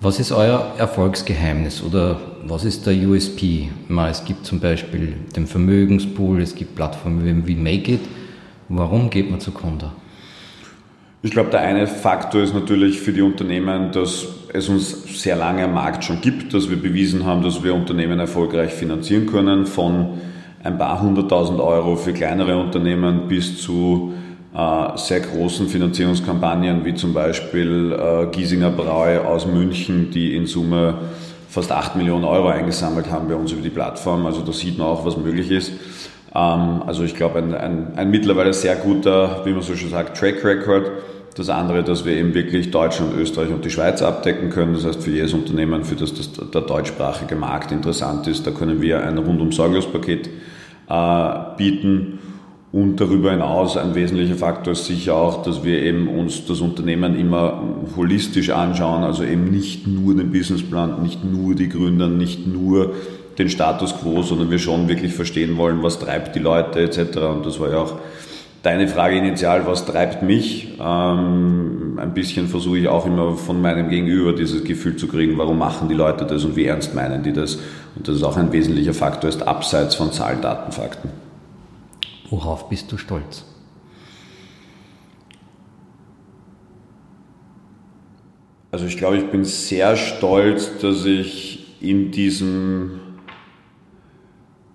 Was 0.00 0.20
ist 0.20 0.32
euer 0.32 0.74
Erfolgsgeheimnis 0.78 1.82
oder 1.82 2.35
was 2.48 2.64
ist 2.64 2.86
der 2.86 2.94
USP? 2.94 3.68
Es 4.10 4.24
gibt 4.24 4.46
zum 4.46 4.60
Beispiel 4.60 5.14
den 5.34 5.46
Vermögenspool, 5.46 6.40
es 6.40 6.54
gibt 6.54 6.74
Plattformen 6.74 7.46
wie 7.46 7.54
Make 7.54 7.92
It. 7.92 8.00
Warum 8.68 9.10
geht 9.10 9.30
man 9.30 9.40
zu 9.40 9.52
Conda? 9.52 9.92
Ich 11.22 11.30
glaube, 11.30 11.50
der 11.50 11.60
eine 11.60 11.86
Faktor 11.86 12.42
ist 12.42 12.54
natürlich 12.54 13.00
für 13.00 13.12
die 13.12 13.22
Unternehmen, 13.22 13.90
dass 13.90 14.26
es 14.52 14.68
uns 14.68 15.22
sehr 15.22 15.36
lange 15.36 15.64
am 15.64 15.74
Markt 15.74 16.04
schon 16.04 16.20
gibt, 16.20 16.54
dass 16.54 16.70
wir 16.70 16.76
bewiesen 16.76 17.24
haben, 17.24 17.42
dass 17.42 17.64
wir 17.64 17.74
Unternehmen 17.74 18.18
erfolgreich 18.20 18.72
finanzieren 18.72 19.26
können, 19.26 19.66
von 19.66 20.18
ein 20.62 20.78
paar 20.78 21.00
hunderttausend 21.00 21.60
Euro 21.60 21.96
für 21.96 22.12
kleinere 22.12 22.56
Unternehmen 22.58 23.28
bis 23.28 23.60
zu 23.60 24.12
äh, 24.54 24.96
sehr 24.96 25.20
großen 25.20 25.68
Finanzierungskampagnen, 25.68 26.84
wie 26.84 26.94
zum 26.94 27.12
Beispiel 27.12 27.92
äh, 27.92 28.26
Giesinger 28.30 28.70
Brau 28.70 29.04
aus 29.26 29.46
München, 29.46 30.10
die 30.10 30.34
in 30.34 30.46
Summe 30.46 30.94
fast 31.56 31.72
8 31.72 31.96
Millionen 31.96 32.26
Euro 32.26 32.48
eingesammelt 32.48 33.10
haben 33.10 33.28
bei 33.28 33.34
uns 33.34 33.50
über 33.50 33.62
die 33.62 33.70
Plattform. 33.70 34.26
Also 34.26 34.42
da 34.42 34.52
sieht 34.52 34.76
man 34.76 34.88
auch, 34.88 35.06
was 35.06 35.16
möglich 35.16 35.50
ist. 35.50 35.72
Ähm, 36.34 36.82
also 36.86 37.02
ich 37.02 37.16
glaube, 37.16 37.38
ein, 37.38 37.54
ein, 37.54 37.96
ein 37.96 38.10
mittlerweile 38.10 38.52
sehr 38.52 38.76
guter, 38.76 39.40
wie 39.46 39.52
man 39.52 39.62
so 39.62 39.74
schon 39.74 39.88
sagt, 39.88 40.18
Track 40.18 40.44
Record. 40.44 40.90
Das 41.34 41.48
andere, 41.48 41.82
dass 41.82 42.04
wir 42.04 42.14
eben 42.14 42.34
wirklich 42.34 42.70
Deutschland, 42.70 43.14
Österreich 43.16 43.48
und 43.48 43.64
die 43.64 43.70
Schweiz 43.70 44.02
abdecken 44.02 44.50
können. 44.50 44.74
Das 44.74 44.84
heißt, 44.84 45.02
für 45.02 45.10
jedes 45.10 45.32
Unternehmen, 45.32 45.84
für 45.84 45.94
das, 45.94 46.12
das 46.12 46.30
der 46.32 46.60
deutschsprachige 46.60 47.36
Markt 47.36 47.72
interessant 47.72 48.26
ist, 48.26 48.46
da 48.46 48.50
können 48.50 48.82
wir 48.82 49.02
ein 49.02 49.16
rundum 49.16 49.50
sorglos 49.50 49.90
Paket 49.90 50.28
äh, 50.90 51.32
bieten. 51.56 52.18
Und 52.76 53.00
darüber 53.00 53.30
hinaus 53.30 53.78
ein 53.78 53.94
wesentlicher 53.94 54.34
Faktor 54.34 54.74
ist 54.74 54.84
sicher 54.84 55.14
auch, 55.14 55.42
dass 55.42 55.64
wir 55.64 55.82
eben 55.82 56.08
uns 56.08 56.44
das 56.44 56.60
Unternehmen 56.60 57.18
immer 57.18 57.62
holistisch 57.96 58.50
anschauen, 58.50 59.02
also 59.02 59.24
eben 59.24 59.50
nicht 59.50 59.86
nur 59.86 60.14
den 60.14 60.30
Businessplan, 60.30 61.02
nicht 61.02 61.24
nur 61.24 61.54
die 61.54 61.70
Gründer, 61.70 62.08
nicht 62.08 62.46
nur 62.46 62.92
den 63.38 63.48
Status 63.48 63.96
quo, 63.96 64.20
sondern 64.20 64.50
wir 64.50 64.58
schon 64.58 64.88
wirklich 64.88 65.14
verstehen 65.14 65.56
wollen, 65.56 65.82
was 65.82 66.00
treibt 66.00 66.36
die 66.36 66.38
Leute 66.38 66.80
etc. 66.80 67.16
Und 67.16 67.46
das 67.46 67.58
war 67.58 67.70
ja 67.70 67.78
auch 67.78 67.94
deine 68.62 68.88
Frage 68.88 69.16
initial, 69.16 69.66
was 69.66 69.86
treibt 69.86 70.22
mich? 70.22 70.74
Ähm, 70.78 71.98
ein 71.98 72.12
bisschen 72.12 72.46
versuche 72.46 72.76
ich 72.76 72.88
auch 72.88 73.06
immer 73.06 73.36
von 73.36 73.58
meinem 73.62 73.88
Gegenüber 73.88 74.34
dieses 74.34 74.64
Gefühl 74.64 74.96
zu 74.96 75.08
kriegen, 75.08 75.38
warum 75.38 75.56
machen 75.56 75.88
die 75.88 75.94
Leute 75.94 76.26
das 76.26 76.44
und 76.44 76.56
wie 76.56 76.66
ernst 76.66 76.94
meinen 76.94 77.22
die 77.22 77.32
das? 77.32 77.54
Und 77.94 78.06
das 78.06 78.16
ist 78.16 78.22
auch 78.22 78.36
ein 78.36 78.52
wesentlicher 78.52 78.92
Faktor, 78.92 79.30
ist 79.30 79.48
abseits 79.48 79.94
von 79.94 80.12
Zahlen, 80.12 80.42
Daten, 80.42 80.72
Fakten. 80.72 81.25
Worauf 82.30 82.68
bist 82.68 82.90
du 82.90 82.98
stolz? 82.98 83.44
Also 88.72 88.86
ich 88.86 88.98
glaube, 88.98 89.16
ich 89.16 89.30
bin 89.30 89.44
sehr 89.44 89.96
stolz, 89.96 90.78
dass 90.82 91.04
ich 91.04 91.80
in 91.80 92.10
diesem 92.10 93.00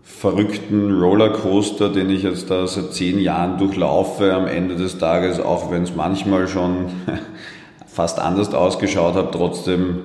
verrückten 0.01 0.99
Rollercoaster, 0.99 1.89
den 1.89 2.09
ich 2.09 2.23
jetzt 2.23 2.49
da 2.49 2.67
seit 2.67 2.93
zehn 2.93 3.19
Jahren 3.19 3.57
durchlaufe, 3.57 4.33
am 4.33 4.47
Ende 4.47 4.75
des 4.75 4.97
Tages, 4.97 5.39
auch 5.39 5.71
wenn 5.71 5.83
es 5.83 5.95
manchmal 5.95 6.47
schon 6.47 6.87
fast 7.85 8.19
anders 8.19 8.53
ausgeschaut 8.53 9.15
hat, 9.15 9.33
trotzdem 9.33 10.03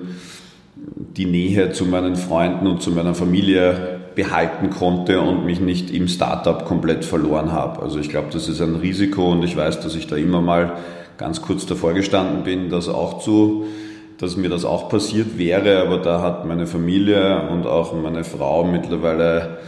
die 0.75 1.26
Nähe 1.26 1.73
zu 1.73 1.85
meinen 1.85 2.17
Freunden 2.17 2.67
und 2.67 2.83
zu 2.83 2.91
meiner 2.91 3.15
Familie 3.15 3.96
behalten 4.17 4.71
konnte 4.71 5.21
und 5.21 5.45
mich 5.45 5.61
nicht 5.61 5.91
im 5.91 6.09
Startup 6.09 6.65
komplett 6.65 7.05
verloren 7.05 7.53
habe. 7.53 7.83
Also 7.83 8.01
ich 8.01 8.09
glaube, 8.09 8.29
das 8.33 8.49
ist 8.49 8.61
ein 8.61 8.75
Risiko 8.75 9.31
und 9.31 9.45
ich 9.45 9.57
weiß, 9.57 9.81
dass 9.81 9.95
ich 9.95 10.09
da 10.09 10.17
immer 10.17 10.41
mal 10.41 10.73
ganz 11.19 11.43
kurz 11.43 11.67
davor 11.67 11.93
gestanden 11.93 12.43
bin, 12.43 12.71
das 12.71 12.89
auch 12.89 13.21
zu, 13.23 13.67
dass 14.19 14.37
mir 14.37 14.49
das 14.49 14.65
auch 14.65 14.89
passiert 14.89 15.39
wäre, 15.39 15.83
aber 15.83 15.99
da 15.99 16.23
hat 16.23 16.47
meine 16.47 16.67
Familie 16.67 17.49
und 17.51 17.67
auch 17.67 17.93
meine 17.93 18.25
Frau 18.25 18.65
mittlerweile 18.65 19.59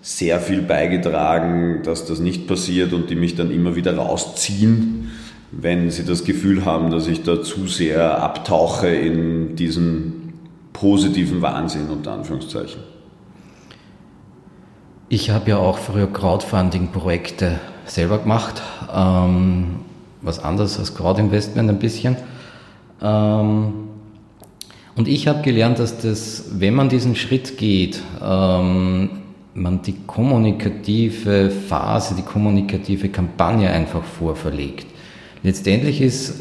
sehr 0.00 0.40
viel 0.40 0.62
beigetragen, 0.62 1.82
dass 1.84 2.06
das 2.06 2.18
nicht 2.18 2.46
passiert 2.46 2.94
und 2.94 3.10
die 3.10 3.16
mich 3.16 3.36
dann 3.36 3.50
immer 3.50 3.76
wieder 3.76 3.94
rausziehen, 3.96 5.10
wenn 5.52 5.90
sie 5.90 6.04
das 6.04 6.24
Gefühl 6.24 6.64
haben, 6.64 6.90
dass 6.90 7.06
ich 7.06 7.24
da 7.24 7.42
zu 7.42 7.66
sehr 7.66 8.22
abtauche 8.22 8.88
in 8.88 9.56
diesen 9.56 10.32
positiven 10.72 11.42
Wahnsinn 11.42 11.90
unter 11.90 12.12
Anführungszeichen. 12.12 12.97
Ich 15.10 15.30
habe 15.30 15.48
ja 15.48 15.56
auch 15.56 15.78
früher 15.78 16.12
Crowdfunding-Projekte 16.12 17.58
selber 17.86 18.18
gemacht, 18.18 18.60
ähm, 18.94 19.76
was 20.20 20.38
anderes 20.38 20.78
als 20.78 20.94
Crowdinvestment 20.94 21.70
ein 21.70 21.78
bisschen. 21.78 22.16
Ähm, 23.00 23.72
und 24.96 25.08
ich 25.08 25.26
habe 25.26 25.40
gelernt, 25.40 25.78
dass 25.78 25.96
das, 25.96 26.44
wenn 26.58 26.74
man 26.74 26.90
diesen 26.90 27.16
Schritt 27.16 27.56
geht, 27.56 28.02
ähm, 28.22 29.08
man 29.54 29.80
die 29.80 29.94
kommunikative 30.06 31.48
Phase, 31.48 32.14
die 32.14 32.22
kommunikative 32.22 33.08
Kampagne 33.08 33.70
einfach 33.70 34.04
vorverlegt. 34.04 34.88
Letztendlich 35.42 36.02
ist 36.02 36.34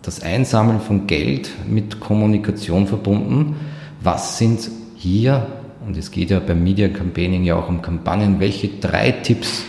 das 0.00 0.22
Einsammeln 0.22 0.80
von 0.80 1.06
Geld 1.06 1.50
mit 1.68 2.00
Kommunikation 2.00 2.86
verbunden. 2.86 3.56
Was 4.00 4.38
sind 4.38 4.70
hier 4.96 5.48
und 5.86 5.96
es 5.96 6.10
geht 6.10 6.30
ja 6.30 6.40
beim 6.40 6.62
Media 6.62 6.88
Campaigning 6.88 7.44
ja 7.44 7.56
auch 7.56 7.68
um 7.68 7.80
Kampagnen. 7.80 8.40
Welche 8.40 8.68
drei 8.68 9.12
Tipps 9.12 9.64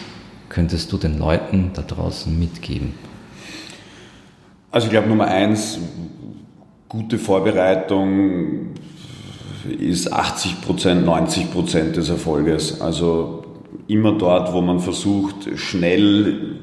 könntest 0.49 0.91
du 0.91 0.97
den 0.97 1.19
Leuten 1.19 1.71
da 1.73 1.83
draußen 1.83 2.37
mitgeben? 2.37 2.93
Also 4.71 4.87
ich 4.87 4.91
glaube 4.91 5.07
Nummer 5.07 5.27
eins, 5.27 5.79
gute 6.89 7.19
Vorbereitung 7.19 8.73
ist 9.79 10.11
80 10.11 10.61
Prozent, 10.61 11.05
90 11.05 11.51
Prozent 11.51 11.95
des 11.95 12.09
Erfolges. 12.09 12.81
Also 12.81 13.43
immer 13.87 14.17
dort, 14.17 14.53
wo 14.53 14.61
man 14.61 14.79
versucht, 14.79 15.57
schnell 15.57 16.57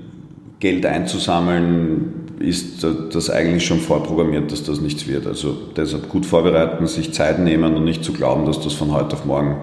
Geld 0.58 0.86
einzusammeln, 0.86 2.13
ist 2.38 2.84
das 3.12 3.30
eigentlich 3.30 3.64
schon 3.64 3.80
vorprogrammiert, 3.80 4.50
dass 4.50 4.64
das 4.64 4.80
nichts 4.80 5.06
wird. 5.06 5.26
Also 5.26 5.56
deshalb 5.76 6.08
gut 6.08 6.26
vorbereiten, 6.26 6.86
sich 6.86 7.12
Zeit 7.12 7.38
nehmen 7.38 7.74
und 7.74 7.84
nicht 7.84 8.04
zu 8.04 8.12
glauben, 8.12 8.46
dass 8.46 8.60
das 8.60 8.72
von 8.72 8.92
heute 8.92 9.14
auf 9.14 9.24
morgen 9.24 9.58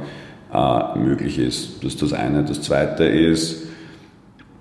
äh, 0.54 0.98
möglich 0.98 1.38
ist. 1.38 1.84
Das 1.84 1.94
ist 1.94 2.02
das 2.02 2.14
eine. 2.14 2.44
Das 2.44 2.62
zweite 2.62 3.04
ist, 3.06 3.68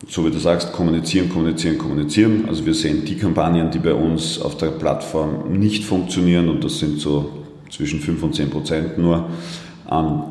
so 0.08 0.24
wie 0.26 0.30
du 0.30 0.38
sagst, 0.38 0.72
kommunizieren, 0.72 1.28
kommunizieren, 1.28 1.78
kommunizieren. 1.78 2.44
Also 2.48 2.64
wir 2.66 2.74
sehen 2.74 3.04
die 3.04 3.16
Kampagnen, 3.16 3.70
die 3.70 3.78
bei 3.78 3.94
uns 3.94 4.40
auf 4.40 4.56
der 4.56 4.68
Plattform 4.68 5.52
nicht 5.58 5.84
funktionieren 5.84 6.48
und 6.48 6.64
das 6.64 6.78
sind 6.78 6.98
so 6.98 7.30
zwischen 7.70 8.00
5 8.00 8.22
und 8.22 8.34
10 8.34 8.50
Prozent 8.50 8.98
nur. 8.98 9.28
Ähm, 9.90 10.22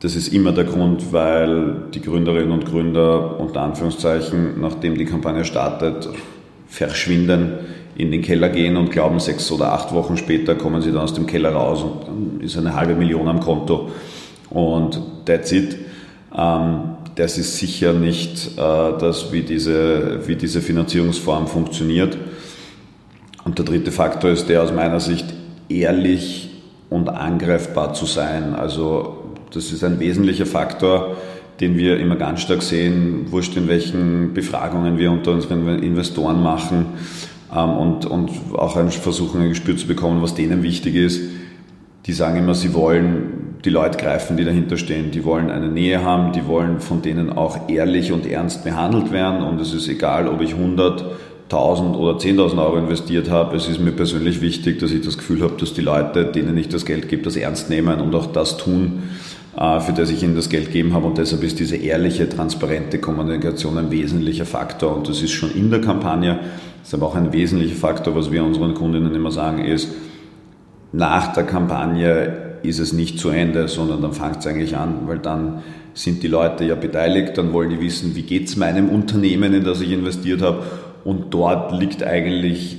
das 0.00 0.14
ist 0.14 0.28
immer 0.28 0.52
der 0.52 0.64
Grund, 0.64 1.12
weil 1.12 1.84
die 1.94 2.02
Gründerinnen 2.02 2.52
und 2.52 2.66
Gründer 2.66 3.40
unter 3.40 3.62
Anführungszeichen, 3.62 4.60
nachdem 4.60 4.98
die 4.98 5.06
Kampagne 5.06 5.44
startet, 5.44 6.10
verschwinden, 6.68 7.52
in 7.96 8.10
den 8.10 8.22
Keller 8.22 8.48
gehen 8.48 8.76
und 8.76 8.90
glauben, 8.90 9.20
sechs 9.20 9.50
oder 9.50 9.72
acht 9.72 9.92
Wochen 9.92 10.16
später 10.16 10.54
kommen 10.54 10.82
sie 10.82 10.92
dann 10.92 11.02
aus 11.02 11.14
dem 11.14 11.26
Keller 11.26 11.52
raus 11.52 11.82
und 11.82 12.06
dann 12.06 12.40
ist 12.40 12.56
eine 12.58 12.74
halbe 12.74 12.94
Million 12.94 13.26
am 13.28 13.40
Konto. 13.40 13.90
Und 14.50 15.00
that's 15.24 15.52
it. 15.52 15.76
Ähm, 16.36 16.96
das 17.14 17.38
ist 17.38 17.56
sicher 17.56 17.94
nicht 17.94 18.58
äh, 18.58 18.98
das, 18.98 19.32
wie 19.32 19.42
diese, 19.42 20.26
wie 20.26 20.36
diese 20.36 20.60
Finanzierungsform 20.60 21.46
funktioniert. 21.46 22.16
Und 23.44 23.58
der 23.58 23.64
dritte 23.64 23.92
Faktor 23.92 24.30
ist 24.30 24.48
der 24.48 24.62
aus 24.62 24.72
meiner 24.72 25.00
Sicht, 25.00 25.32
ehrlich 25.68 26.50
und 26.90 27.08
angreifbar 27.08 27.94
zu 27.94 28.04
sein. 28.04 28.54
Also 28.54 29.24
das 29.52 29.72
ist 29.72 29.82
ein 29.82 29.98
wesentlicher 29.98 30.46
Faktor, 30.46 31.16
den 31.60 31.76
wir 31.78 31.98
immer 31.98 32.16
ganz 32.16 32.42
stark 32.42 32.62
sehen, 32.62 33.26
wurscht 33.30 33.56
in 33.56 33.68
welchen 33.68 34.34
Befragungen 34.34 34.98
wir 34.98 35.10
unter 35.10 35.32
unseren 35.32 35.66
Investoren 35.78 36.42
machen 36.42 36.86
ähm, 37.54 37.70
und, 37.70 38.06
und 38.06 38.30
auch 38.54 38.78
versuchen, 38.90 39.40
ein 39.40 39.48
Gespür 39.50 39.76
zu 39.76 39.86
bekommen, 39.86 40.22
was 40.22 40.34
denen 40.34 40.62
wichtig 40.62 40.94
ist. 40.94 41.22
Die 42.06 42.12
sagen 42.12 42.38
immer, 42.38 42.54
sie 42.54 42.74
wollen 42.74 43.36
die 43.64 43.70
Leute 43.70 43.98
greifen, 43.98 44.36
die 44.36 44.44
dahinter 44.44 44.76
stehen. 44.76 45.10
Die 45.10 45.24
wollen 45.24 45.50
eine 45.50 45.68
Nähe 45.68 46.04
haben, 46.04 46.32
die 46.32 46.46
wollen 46.46 46.80
von 46.80 47.02
denen 47.02 47.32
auch 47.32 47.68
ehrlich 47.68 48.12
und 48.12 48.26
ernst 48.26 48.64
behandelt 48.64 49.10
werden. 49.10 49.42
Und 49.42 49.60
es 49.60 49.74
ist 49.74 49.88
egal, 49.88 50.28
ob 50.28 50.40
ich 50.40 50.54
100, 50.54 51.04
1000 51.50 51.96
oder 51.96 52.18
10.000 52.18 52.58
Euro 52.58 52.76
investiert 52.76 53.30
habe. 53.30 53.56
Es 53.56 53.68
ist 53.68 53.80
mir 53.80 53.92
persönlich 53.92 54.40
wichtig, 54.40 54.78
dass 54.78 54.92
ich 54.92 55.04
das 55.04 55.18
Gefühl 55.18 55.42
habe, 55.42 55.54
dass 55.58 55.74
die 55.74 55.80
Leute, 55.80 56.26
denen 56.26 56.56
ich 56.56 56.68
das 56.68 56.84
Geld 56.84 57.08
gebe, 57.08 57.22
das 57.22 57.36
ernst 57.36 57.70
nehmen 57.70 58.00
und 58.00 58.14
auch 58.14 58.26
das 58.26 58.56
tun, 58.56 59.04
für 59.56 59.92
das 59.92 60.10
ich 60.10 60.22
ihnen 60.22 60.36
das 60.36 60.50
Geld 60.50 60.66
gegeben 60.66 60.92
habe. 60.92 61.06
Und 61.06 61.16
deshalb 61.16 61.42
ist 61.42 61.58
diese 61.58 61.76
ehrliche, 61.76 62.28
transparente 62.28 62.98
Kommunikation 62.98 63.78
ein 63.78 63.90
wesentlicher 63.90 64.44
Faktor. 64.44 64.94
Und 64.94 65.08
das 65.08 65.22
ist 65.22 65.32
schon 65.32 65.50
in 65.52 65.70
der 65.70 65.80
Kampagne. 65.80 66.40
Das 66.80 66.88
ist 66.88 66.94
aber 66.94 67.06
auch 67.06 67.14
ein 67.14 67.32
wesentlicher 67.32 67.76
Faktor, 67.76 68.14
was 68.14 68.30
wir 68.30 68.44
unseren 68.44 68.74
Kundinnen 68.74 69.14
immer 69.14 69.30
sagen, 69.30 69.64
ist, 69.64 69.88
nach 70.92 71.32
der 71.32 71.44
Kampagne 71.44 72.58
ist 72.62 72.78
es 72.78 72.92
nicht 72.92 73.18
zu 73.18 73.30
Ende, 73.30 73.66
sondern 73.68 74.02
dann 74.02 74.12
fängt 74.12 74.40
es 74.40 74.46
eigentlich 74.46 74.76
an, 74.76 75.06
weil 75.06 75.18
dann 75.18 75.62
sind 75.94 76.22
die 76.22 76.28
Leute 76.28 76.64
ja 76.64 76.74
beteiligt, 76.74 77.38
dann 77.38 77.54
wollen 77.54 77.70
die 77.70 77.80
wissen, 77.80 78.14
wie 78.14 78.22
geht 78.22 78.48
es 78.48 78.56
meinem 78.56 78.90
Unternehmen, 78.90 79.54
in 79.54 79.64
das 79.64 79.80
ich 79.80 79.90
investiert 79.90 80.42
habe. 80.42 80.64
Und 81.04 81.32
dort 81.32 81.72
liegt 81.72 82.02
eigentlich 82.02 82.78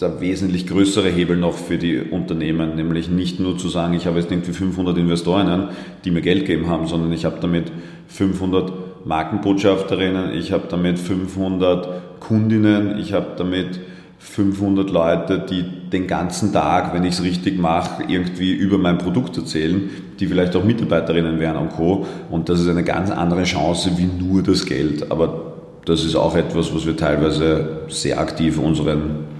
der 0.00 0.20
wesentlich 0.20 0.66
größere 0.66 1.08
Hebel 1.08 1.36
noch 1.36 1.54
für 1.54 1.78
die 1.78 1.98
Unternehmen, 1.98 2.76
nämlich 2.76 3.08
nicht 3.08 3.40
nur 3.40 3.56
zu 3.56 3.68
sagen, 3.68 3.94
ich 3.94 4.06
habe 4.06 4.18
jetzt 4.18 4.30
irgendwie 4.30 4.52
500 4.52 4.98
Investorinnen, 4.98 5.68
die 6.04 6.10
mir 6.10 6.20
Geld 6.20 6.44
geben 6.44 6.68
haben, 6.68 6.86
sondern 6.86 7.12
ich 7.12 7.24
habe 7.24 7.38
damit 7.40 7.72
500 8.08 9.06
Markenbotschafterinnen, 9.06 10.34
ich 10.34 10.52
habe 10.52 10.64
damit 10.68 10.98
500 10.98 12.20
Kundinnen, 12.20 12.98
ich 12.98 13.14
habe 13.14 13.28
damit 13.38 13.80
500 14.18 14.90
Leute, 14.90 15.38
die 15.38 15.64
den 15.90 16.06
ganzen 16.06 16.52
Tag, 16.52 16.92
wenn 16.92 17.04
ich 17.04 17.14
es 17.14 17.22
richtig 17.22 17.58
mache, 17.58 18.02
irgendwie 18.08 18.52
über 18.52 18.76
mein 18.76 18.98
Produkt 18.98 19.36
erzählen, 19.36 19.88
die 20.18 20.26
vielleicht 20.26 20.56
auch 20.56 20.64
Mitarbeiterinnen 20.64 21.38
wären 21.38 21.56
und 21.56 21.70
Co. 21.70 22.06
Und 22.30 22.48
das 22.48 22.60
ist 22.60 22.68
eine 22.68 22.84
ganz 22.84 23.10
andere 23.10 23.44
Chance 23.44 23.92
wie 23.96 24.06
nur 24.06 24.42
das 24.42 24.66
Geld. 24.66 25.10
Aber 25.10 25.54
das 25.84 26.04
ist 26.04 26.16
auch 26.16 26.34
etwas, 26.34 26.74
was 26.74 26.86
wir 26.86 26.96
teilweise 26.96 27.82
sehr 27.88 28.18
aktiv 28.18 28.58
unseren 28.58 29.35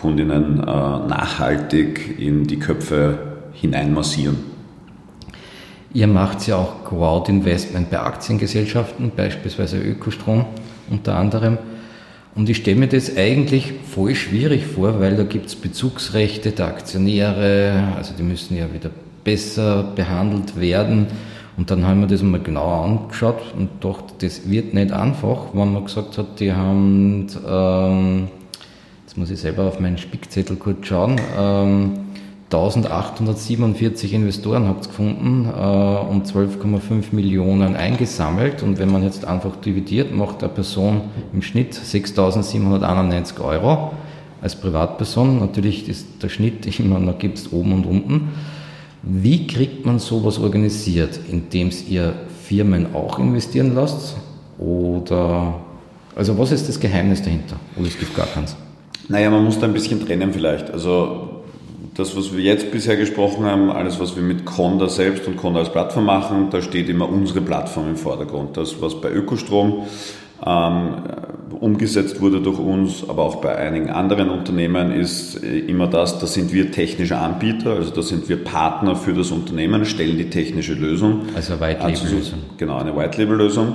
Kundinnen 0.00 0.60
äh, 0.60 0.64
nachhaltig 0.64 2.18
in 2.18 2.46
die 2.46 2.58
Köpfe 2.58 3.18
hineinmassieren. 3.52 4.36
Ihr 5.92 6.06
macht 6.06 6.46
ja 6.46 6.56
auch 6.56 6.84
Crowd-Investment 6.84 7.90
bei 7.90 7.98
Aktiengesellschaften, 7.98 9.10
beispielsweise 9.16 9.78
Ökostrom 9.78 10.44
unter 10.90 11.16
anderem. 11.16 11.58
Und 12.34 12.48
ich 12.48 12.58
stelle 12.58 12.76
mir 12.76 12.88
das 12.88 13.16
eigentlich 13.16 13.72
voll 13.92 14.14
schwierig 14.14 14.66
vor, 14.66 15.00
weil 15.00 15.16
da 15.16 15.24
gibt 15.24 15.46
es 15.46 15.56
Bezugsrechte 15.56 16.52
der 16.52 16.66
Aktionäre, 16.66 17.94
also 17.96 18.12
die 18.16 18.22
müssen 18.22 18.56
ja 18.56 18.72
wieder 18.72 18.90
besser 19.24 19.82
behandelt 19.96 20.60
werden. 20.60 21.06
Und 21.56 21.72
dann 21.72 21.84
haben 21.84 22.00
wir 22.00 22.06
das 22.06 22.22
mal 22.22 22.38
genauer 22.38 22.84
angeschaut 22.84 23.40
und 23.56 23.82
dachte, 23.82 24.14
das 24.20 24.48
wird 24.48 24.74
nicht 24.74 24.92
einfach, 24.92 25.46
wenn 25.52 25.72
man 25.72 25.84
gesagt 25.84 26.16
hat, 26.16 26.38
die 26.38 26.52
haben, 26.52 27.26
ähm, 27.48 28.28
jetzt 29.08 29.16
muss 29.16 29.30
ich 29.30 29.40
selber 29.40 29.62
auf 29.64 29.80
meinen 29.80 29.96
Spickzettel 29.96 30.56
kurz 30.56 30.86
schauen, 30.86 31.18
ähm, 31.38 31.92
1847 32.52 34.12
Investoren 34.12 34.68
habt 34.68 34.84
ihr 34.84 34.88
gefunden 34.88 35.46
äh, 35.46 35.50
und 35.50 36.26
12,5 36.26 37.12
Millionen 37.12 37.74
eingesammelt. 37.74 38.62
Und 38.62 38.78
wenn 38.78 38.92
man 38.92 39.02
jetzt 39.02 39.24
einfach 39.24 39.56
dividiert, 39.56 40.14
macht 40.14 40.42
eine 40.42 40.52
Person 40.52 41.00
im 41.32 41.40
Schnitt 41.40 41.72
6.791 41.74 43.40
Euro 43.40 43.94
als 44.42 44.56
Privatperson. 44.56 45.40
Natürlich 45.40 45.88
ist 45.88 46.22
der 46.22 46.28
Schnitt 46.28 46.66
immer, 46.78 47.00
da 47.00 47.12
gibt 47.12 47.38
es 47.38 47.50
oben 47.50 47.72
und 47.72 47.86
unten. 47.86 48.28
Wie 49.02 49.46
kriegt 49.46 49.86
man 49.86 50.00
sowas 50.00 50.38
organisiert, 50.38 51.18
indem 51.30 51.70
ihr 51.88 52.12
Firmen 52.44 52.94
auch 52.94 53.18
investieren 53.18 53.74
lasst? 53.74 54.16
Oder, 54.58 55.54
also 56.14 56.36
was 56.36 56.52
ist 56.52 56.68
das 56.68 56.78
Geheimnis 56.78 57.22
dahinter? 57.22 57.56
Oder 57.74 57.86
es 57.86 57.98
gibt 57.98 58.14
gar 58.14 58.26
keins? 58.26 58.54
Naja, 59.08 59.30
man 59.30 59.44
muss 59.44 59.58
da 59.58 59.66
ein 59.66 59.72
bisschen 59.72 60.04
trennen 60.04 60.32
vielleicht. 60.32 60.70
Also 60.70 61.42
das, 61.94 62.16
was 62.16 62.36
wir 62.36 62.42
jetzt 62.42 62.70
bisher 62.70 62.96
gesprochen 62.96 63.44
haben, 63.44 63.70
alles, 63.70 63.98
was 63.98 64.14
wir 64.14 64.22
mit 64.22 64.44
Conda 64.44 64.88
selbst 64.88 65.26
und 65.26 65.36
Conda 65.36 65.60
als 65.60 65.72
Plattform 65.72 66.04
machen, 66.04 66.48
da 66.50 66.62
steht 66.62 66.88
immer 66.88 67.08
unsere 67.08 67.40
Plattform 67.40 67.88
im 67.88 67.96
Vordergrund. 67.96 68.56
Das, 68.56 68.80
was 68.80 69.00
bei 69.00 69.10
Ökostrom 69.10 69.84
ähm, 70.46 70.94
umgesetzt 71.58 72.20
wurde 72.20 72.40
durch 72.40 72.58
uns, 72.58 73.08
aber 73.08 73.22
auch 73.24 73.36
bei 73.36 73.56
einigen 73.56 73.90
anderen 73.90 74.30
Unternehmen, 74.30 74.92
ist 74.92 75.42
äh, 75.42 75.58
immer 75.58 75.88
das, 75.88 76.20
da 76.20 76.26
sind 76.26 76.52
wir 76.52 76.70
technische 76.70 77.18
Anbieter, 77.18 77.70
also 77.70 77.90
da 77.90 78.02
sind 78.02 78.28
wir 78.28 78.44
Partner 78.44 78.94
für 78.94 79.14
das 79.14 79.32
Unternehmen, 79.32 79.84
stellen 79.84 80.16
die 80.18 80.30
technische 80.30 80.74
Lösung. 80.74 81.22
Also 81.34 81.54
eine 81.54 81.62
White-Label-Lösung. 81.62 82.18
Also, 82.18 82.56
genau, 82.58 82.78
eine 82.78 82.96
White-Label-Lösung. 82.96 83.74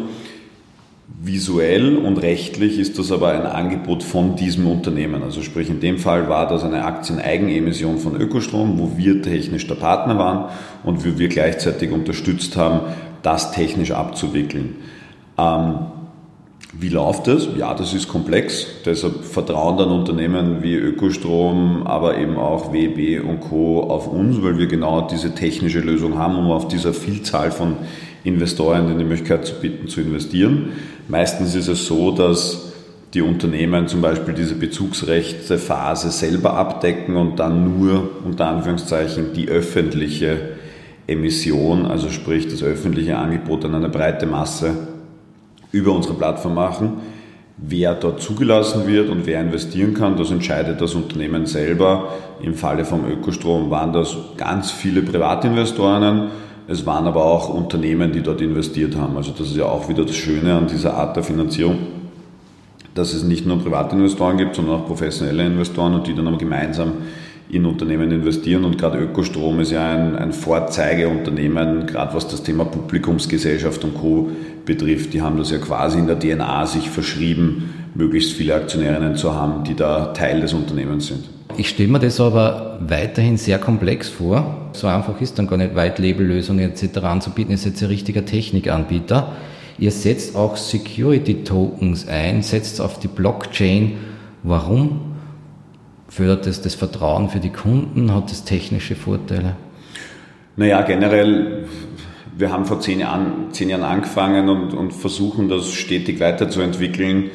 Visuell 1.21 1.97
und 1.97 2.17
rechtlich 2.17 2.79
ist 2.79 2.99
das 2.99 3.11
aber 3.11 3.29
ein 3.29 3.45
Angebot 3.45 4.03
von 4.03 4.35
diesem 4.35 4.67
Unternehmen. 4.67 5.23
Also 5.23 5.41
sprich, 5.41 5.69
in 5.69 5.79
dem 5.79 5.97
Fall 5.97 6.27
war 6.27 6.47
das 6.47 6.63
eine 6.63 6.83
Aktieneigenemission 6.85 7.97
von 7.97 8.19
Ökostrom, 8.19 8.77
wo 8.79 8.97
wir 8.97 9.21
technisch 9.21 9.67
der 9.67 9.75
Partner 9.75 10.17
waren 10.17 10.49
und 10.83 11.05
wo 11.05 11.17
wir 11.17 11.29
gleichzeitig 11.29 11.91
unterstützt 11.91 12.57
haben, 12.57 12.81
das 13.21 13.51
technisch 13.51 13.91
abzuwickeln. 13.91 14.75
Ähm, 15.37 15.75
wie 16.75 16.89
läuft 16.89 17.27
das? 17.27 17.47
Ja, 17.55 17.75
das 17.75 17.93
ist 17.93 18.07
komplex. 18.07 18.65
Deshalb 18.83 19.23
vertrauen 19.23 19.77
dann 19.77 19.91
Unternehmen 19.91 20.63
wie 20.63 20.73
Ökostrom, 20.73 21.85
aber 21.85 22.17
eben 22.17 22.35
auch 22.37 22.73
WB 22.73 23.19
und 23.19 23.41
Co. 23.41 23.83
auf 23.83 24.07
uns, 24.07 24.41
weil 24.41 24.57
wir 24.57 24.65
genau 24.65 25.01
diese 25.07 25.35
technische 25.35 25.81
Lösung 25.81 26.17
haben, 26.17 26.35
um 26.35 26.49
auf 26.49 26.67
dieser 26.67 26.93
Vielzahl 26.93 27.51
von 27.51 27.77
Investoren 28.23 28.97
die 28.97 29.03
Möglichkeit 29.03 29.45
zu 29.45 29.55
bieten, 29.55 29.87
zu 29.87 30.01
investieren. 30.01 30.69
Meistens 31.07 31.55
ist 31.55 31.67
es 31.67 31.85
so, 31.85 32.11
dass 32.11 32.73
die 33.13 33.21
Unternehmen 33.21 33.87
zum 33.87 34.01
Beispiel 34.01 34.33
diese 34.33 34.55
Bezugsrechte 34.55 35.57
Phase 35.57 36.09
selber 36.09 36.53
abdecken 36.53 37.15
und 37.15 37.37
dann 37.39 37.79
nur 37.79 38.09
unter 38.23 38.47
Anführungszeichen 38.47 39.33
die 39.35 39.49
öffentliche 39.49 40.53
Emission, 41.05 41.85
also 41.85 42.09
sprich 42.09 42.47
das 42.47 42.63
öffentliche 42.63 43.17
Angebot 43.17 43.65
an 43.65 43.75
eine 43.75 43.89
breite 43.89 44.25
Masse 44.25 44.87
über 45.71 45.91
unsere 45.91 46.15
Plattform 46.15 46.55
machen. 46.55 46.93
Wer 47.57 47.93
dort 47.93 48.21
zugelassen 48.21 48.87
wird 48.87 49.09
und 49.09 49.27
wer 49.27 49.41
investieren 49.41 49.93
kann, 49.93 50.17
das 50.17 50.31
entscheidet 50.31 50.81
das 50.81 50.95
Unternehmen 50.95 51.45
selber. 51.45 52.09
Im 52.41 52.55
Falle 52.55 52.83
vom 52.83 53.05
Ökostrom 53.05 53.69
waren 53.69 53.93
das 53.93 54.15
ganz 54.37 54.71
viele 54.71 55.01
Privatinvestoren 55.01 56.29
es 56.67 56.85
waren 56.85 57.07
aber 57.07 57.25
auch 57.25 57.49
Unternehmen, 57.49 58.11
die 58.11 58.21
dort 58.21 58.41
investiert 58.41 58.95
haben. 58.95 59.17
Also 59.17 59.31
das 59.31 59.47
ist 59.47 59.57
ja 59.57 59.65
auch 59.65 59.89
wieder 59.89 60.05
das 60.05 60.15
Schöne 60.15 60.55
an 60.55 60.67
dieser 60.67 60.93
Art 60.93 61.15
der 61.15 61.23
Finanzierung, 61.23 61.77
dass 62.95 63.13
es 63.13 63.23
nicht 63.23 63.45
nur 63.45 63.59
Privatinvestoren 63.59 64.37
gibt, 64.37 64.55
sondern 64.55 64.81
auch 64.81 64.85
professionelle 64.85 65.45
Investoren 65.45 65.95
und 65.95 66.07
die 66.07 66.15
dann 66.15 66.27
aber 66.27 66.37
gemeinsam 66.37 66.93
in 67.49 67.65
Unternehmen 67.65 68.09
investieren. 68.11 68.63
Und 68.63 68.77
gerade 68.77 68.97
Ökostrom 68.97 69.59
ist 69.59 69.71
ja 69.71 69.93
ein, 69.93 70.15
ein 70.15 70.31
Vorzeigeunternehmen, 70.31 71.85
gerade 71.85 72.13
was 72.13 72.27
das 72.27 72.43
Thema 72.43 72.65
Publikumsgesellschaft 72.65 73.83
und 73.83 73.95
Co. 73.95 74.29
betrifft. 74.65 75.13
Die 75.13 75.21
haben 75.21 75.37
das 75.37 75.51
ja 75.51 75.57
quasi 75.57 75.99
in 75.99 76.07
der 76.07 76.19
DNA 76.19 76.65
sich 76.65 76.89
verschrieben, 76.89 77.82
möglichst 77.95 78.33
viele 78.33 78.55
Aktionärinnen 78.55 79.15
zu 79.15 79.33
haben, 79.33 79.63
die 79.63 79.75
da 79.75 80.07
Teil 80.07 80.41
des 80.41 80.53
Unternehmens 80.53 81.07
sind. 81.07 81.29
Ich 81.55 81.69
stelle 81.69 81.89
mir 81.89 81.99
das 81.99 82.19
aber 82.19 82.79
weiterhin 82.81 83.37
sehr 83.37 83.59
komplex 83.59 84.09
vor. 84.09 84.69
So 84.73 84.87
einfach 84.87 85.21
ist 85.21 85.37
dann 85.37 85.47
gar 85.47 85.57
nicht 85.57 85.75
White-Label-Lösungen 85.75 86.71
etc. 86.71 86.97
anzubieten. 87.03 87.51
Ihr 87.51 87.57
seid 87.57 87.79
ein 87.81 87.87
richtiger 87.87 88.25
Technikanbieter. 88.25 89.33
Ihr 89.77 89.91
setzt 89.91 90.35
auch 90.35 90.57
Security-Tokens 90.57 92.07
ein, 92.07 92.41
setzt 92.41 92.81
auf 92.81 92.99
die 92.99 93.07
Blockchain. 93.07 93.97
Warum? 94.41 95.13
Fördert 96.07 96.47
das 96.47 96.61
das 96.61 96.75
Vertrauen 96.75 97.29
für 97.29 97.39
die 97.39 97.49
Kunden? 97.49 98.13
Hat 98.13 98.31
das 98.31 98.43
technische 98.43 98.95
Vorteile? 98.95 99.55
Naja, 100.55 100.81
generell, 100.81 101.65
wir 102.35 102.51
haben 102.51 102.65
vor 102.65 102.79
zehn 102.79 102.99
Jahren, 102.99 103.51
zehn 103.51 103.69
Jahren 103.69 103.83
angefangen 103.83 104.49
und, 104.49 104.73
und 104.73 104.91
versuchen 104.91 105.49
das 105.49 105.71
stetig 105.71 106.19
weiterzuentwickeln 106.19 107.29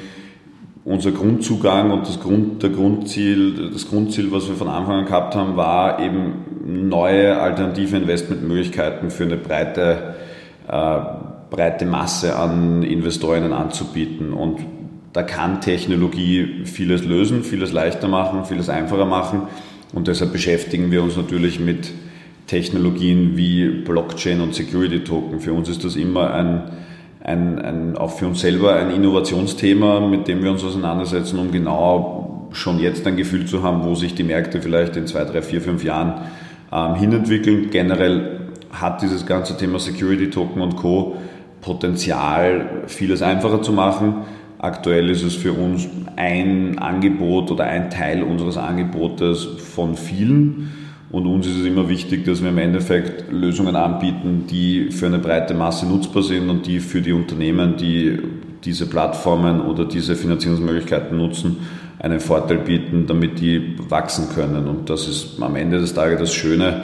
unser 0.88 1.12
Grundzugang 1.12 1.90
und 1.90 2.09
das, 2.09 2.18
Grund, 2.18 2.62
der 2.62 2.70
Grundziel, 2.70 3.70
das 3.72 3.88
Grundziel, 3.88 4.33
was 4.33 4.48
wir 4.48 4.57
von 4.57 4.68
Anfang 4.68 5.01
an 5.01 5.05
gehabt 5.05 5.35
haben, 5.35 5.57
war 5.57 6.01
eben 6.01 6.88
neue 6.88 7.38
alternative 7.38 7.98
Investmentmöglichkeiten 7.98 9.11
für 9.11 9.24
eine 9.24 9.37
breite, 9.37 10.14
äh, 10.66 10.98
breite 11.51 11.85
Masse 11.85 12.37
an 12.37 12.83
Investorinnen 12.83 13.53
anzubieten. 13.53 14.33
Und 14.33 14.61
da 15.12 15.22
kann 15.22 15.61
Technologie 15.61 16.64
vieles 16.64 17.05
lösen, 17.05 17.44
vieles 17.44 17.70
leichter 17.72 18.09
machen, 18.09 18.46
vieles 18.46 18.70
einfacher 18.70 19.05
machen. 19.07 19.42
Und 19.92 20.09
deshalb 20.09 20.33
beschäftigen 20.33 20.90
wir 20.90 21.03
uns 21.03 21.18
natürlich 21.18 21.61
mit 21.61 21.92
Technologien 22.46 23.37
wie 23.37 23.68
Blockchain 23.68 24.40
und 24.40 24.55
Security 24.55 25.05
Token. 25.05 25.40
Für 25.40 25.53
uns 25.53 25.68
ist 25.68 25.85
das 25.85 25.96
immer 25.96 26.33
ein 26.33 26.62
ein, 27.29 27.59
ein, 27.59 27.97
auch 27.97 28.11
für 28.11 28.27
uns 28.27 28.41
selber 28.41 28.75
ein 28.75 28.91
Innovationsthema, 28.91 30.01
mit 30.01 30.27
dem 30.29 30.43
wir 30.43 30.51
uns 30.51 30.64
auseinandersetzen, 30.64 31.38
um 31.38 31.53
genau 31.53 32.49
schon 32.53 32.81
jetzt 32.81 33.07
ein 33.07 33.17
Gefühl 33.17 33.47
zu 33.47 33.62
haben, 33.62 33.85
wo 33.85 33.95
sich 33.95 34.14
die 34.14 34.25
Märkte 34.25 34.62
vielleicht 34.62 34.97
in 34.97 35.07
zwei, 35.07 35.25
drei, 35.25 35.43
vier, 35.43 35.61
fünf 35.61 35.85
Jahren 35.85 36.23
ähm, 36.73 36.95
hinentwickeln. 36.95 37.71
Generell 37.71 38.41
hat 38.73 39.03
dieses 39.03 39.27
ganze 39.27 39.57
Thema 39.57 39.79
Security 39.79 40.31
Token 40.31 40.62
und 40.62 40.77
Co. 40.77 41.17
Potenzial, 41.61 42.85
vieles 42.87 43.21
einfacher 43.21 43.62
zu 43.62 43.73
machen. 43.73 44.23
Aktuell 44.59 45.11
ist 45.11 45.23
es 45.23 45.35
für 45.35 45.53
uns 45.53 45.88
ein 46.17 46.79
Angebot 46.79 47.51
oder 47.51 47.64
ein 47.64 47.91
Teil 47.91 48.23
unseres 48.23 48.57
Angebotes 48.57 49.45
von 49.45 49.97
vielen. 49.97 50.73
Und 51.11 51.27
uns 51.27 51.47
ist 51.47 51.59
es 51.59 51.64
immer 51.64 51.88
wichtig, 51.88 52.27
dass 52.27 52.42
wir 52.42 52.51
im 52.51 52.59
Endeffekt 52.59 53.33
Lösungen 53.33 53.77
anbieten, 53.77 54.44
die 54.49 54.90
für 54.90 55.07
eine 55.07 55.18
breite 55.18 55.55
Masse 55.55 55.87
nutzbar 55.87 56.23
sind 56.23 56.51
und 56.51 56.66
die 56.66 56.81
für 56.81 57.01
die 57.01 57.12
Unternehmen, 57.12 57.77
die 57.79 58.18
diese 58.64 58.87
Plattformen 58.87 59.62
oder 59.62 59.87
diese 59.87 60.16
Finanzierungsmöglichkeiten 60.16 61.16
nutzen, 61.16 61.59
einen 61.99 62.21
Vorteil 62.21 62.59
bieten, 62.59 63.07
damit 63.07 63.40
die 63.40 63.77
wachsen 63.88 64.29
können. 64.35 64.68
Und 64.68 64.90
das 64.90 65.09
ist 65.09 65.42
am 65.42 65.57
Ende 65.57 65.81
des 65.81 65.94
Tages 65.94 66.21
das 66.21 66.35
Schöne, 66.35 66.83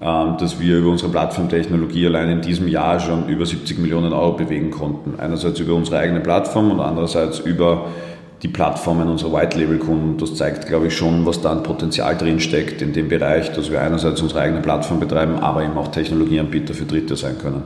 ähm, 0.00 0.36
dass 0.38 0.58
wir 0.58 0.78
über 0.78 0.90
unsere 0.90 1.10
Plattformtechnologie 1.10 2.06
allein 2.06 2.30
in 2.30 2.40
diesem 2.40 2.66
Jahr 2.66 2.98
schon 2.98 3.28
über 3.28 3.44
70 3.44 3.78
Millionen 3.78 4.14
Euro 4.14 4.32
bewegen 4.32 4.70
konnten. 4.70 5.20
Einerseits 5.20 5.60
über 5.60 5.74
unsere 5.74 5.98
eigene 5.98 6.20
Plattform 6.20 6.70
und 6.70 6.80
andererseits 6.80 7.40
über 7.40 7.88
die 8.42 8.48
Plattformen 8.48 9.08
unserer 9.08 9.32
White-Label-Kunden. 9.34 10.16
Das 10.18 10.34
zeigt, 10.34 10.66
glaube 10.66 10.86
ich, 10.86 10.96
schon, 10.96 11.26
was 11.26 11.42
da 11.42 11.50
an 11.52 11.62
Potenzial 11.62 12.16
drinsteckt 12.16 12.80
in 12.80 12.92
dem 12.92 13.08
Bereich, 13.08 13.52
dass 13.52 13.70
wir 13.70 13.80
einerseits 13.80 14.20
unsere 14.22 14.40
eigene 14.40 14.60
Plattform 14.60 15.00
betreiben, 15.00 15.36
aber 15.36 15.62
eben 15.62 15.76
auch 15.76 15.88
Technologieanbieter 15.88 16.74
für 16.74 16.84
Dritte 16.84 17.16
sein 17.16 17.38
können. 17.38 17.62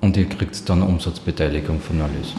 Und 0.00 0.16
ihr 0.16 0.26
kriegt 0.26 0.68
dann 0.68 0.82
Umsatzbeteiligung 0.82 1.80
von 1.80 2.00
alles? 2.00 2.34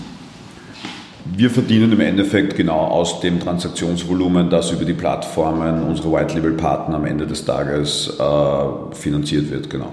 Wir 1.35 1.49
verdienen 1.49 1.91
im 1.91 1.99
Endeffekt 2.01 2.55
genau 2.55 2.79
aus 2.79 3.19
dem 3.19 3.39
Transaktionsvolumen, 3.39 4.49
das 4.51 4.71
über 4.71 4.85
die 4.85 4.93
Plattformen 4.93 5.81
unserer 5.83 6.13
White-Label-Partner 6.13 6.95
am 6.95 7.05
Ende 7.05 7.25
des 7.25 7.43
Tages 7.43 8.15
äh, 8.19 8.95
finanziert 8.95 9.49
wird, 9.49 9.69
genau. 9.69 9.91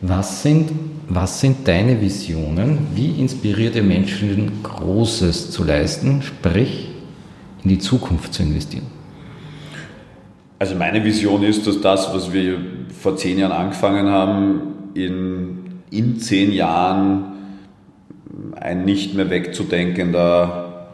Was 0.00 0.42
sind 0.42 0.70
was 1.08 1.40
sind 1.40 1.66
deine 1.66 2.00
Visionen? 2.02 2.88
Wie 2.94 3.18
inspiriert 3.18 3.74
ihr 3.74 3.82
Menschen, 3.82 4.62
Großes 4.62 5.50
zu 5.50 5.64
leisten, 5.64 6.20
sprich 6.20 6.90
in 7.64 7.70
die 7.70 7.78
Zukunft 7.78 8.34
zu 8.34 8.42
investieren? 8.42 8.84
Also 10.58 10.74
meine 10.74 11.02
Vision 11.02 11.42
ist, 11.44 11.66
dass 11.66 11.80
das, 11.80 12.12
was 12.12 12.30
wir 12.32 12.58
vor 13.00 13.16
zehn 13.16 13.38
Jahren 13.38 13.52
angefangen 13.52 14.08
haben, 14.08 14.90
in, 14.92 15.80
in 15.90 16.18
zehn 16.18 16.52
Jahren 16.52 17.24
ein 18.60 18.84
nicht 18.84 19.14
mehr 19.14 19.30
wegzudenkender 19.30 20.90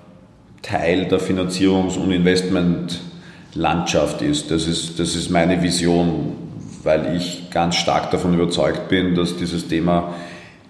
Teil 0.62 1.06
der 1.06 1.18
Finanzierungs- 1.18 1.98
und 1.98 2.12
Investmentlandschaft 2.12 4.22
ist. 4.22 4.52
Das 4.52 4.68
ist, 4.68 5.00
das 5.00 5.16
ist 5.16 5.30
meine 5.30 5.60
Vision 5.60 6.43
weil 6.84 7.16
ich 7.16 7.50
ganz 7.50 7.76
stark 7.76 8.10
davon 8.10 8.34
überzeugt 8.34 8.88
bin, 8.88 9.14
dass 9.14 9.36
dieses 9.36 9.68
Thema 9.68 10.14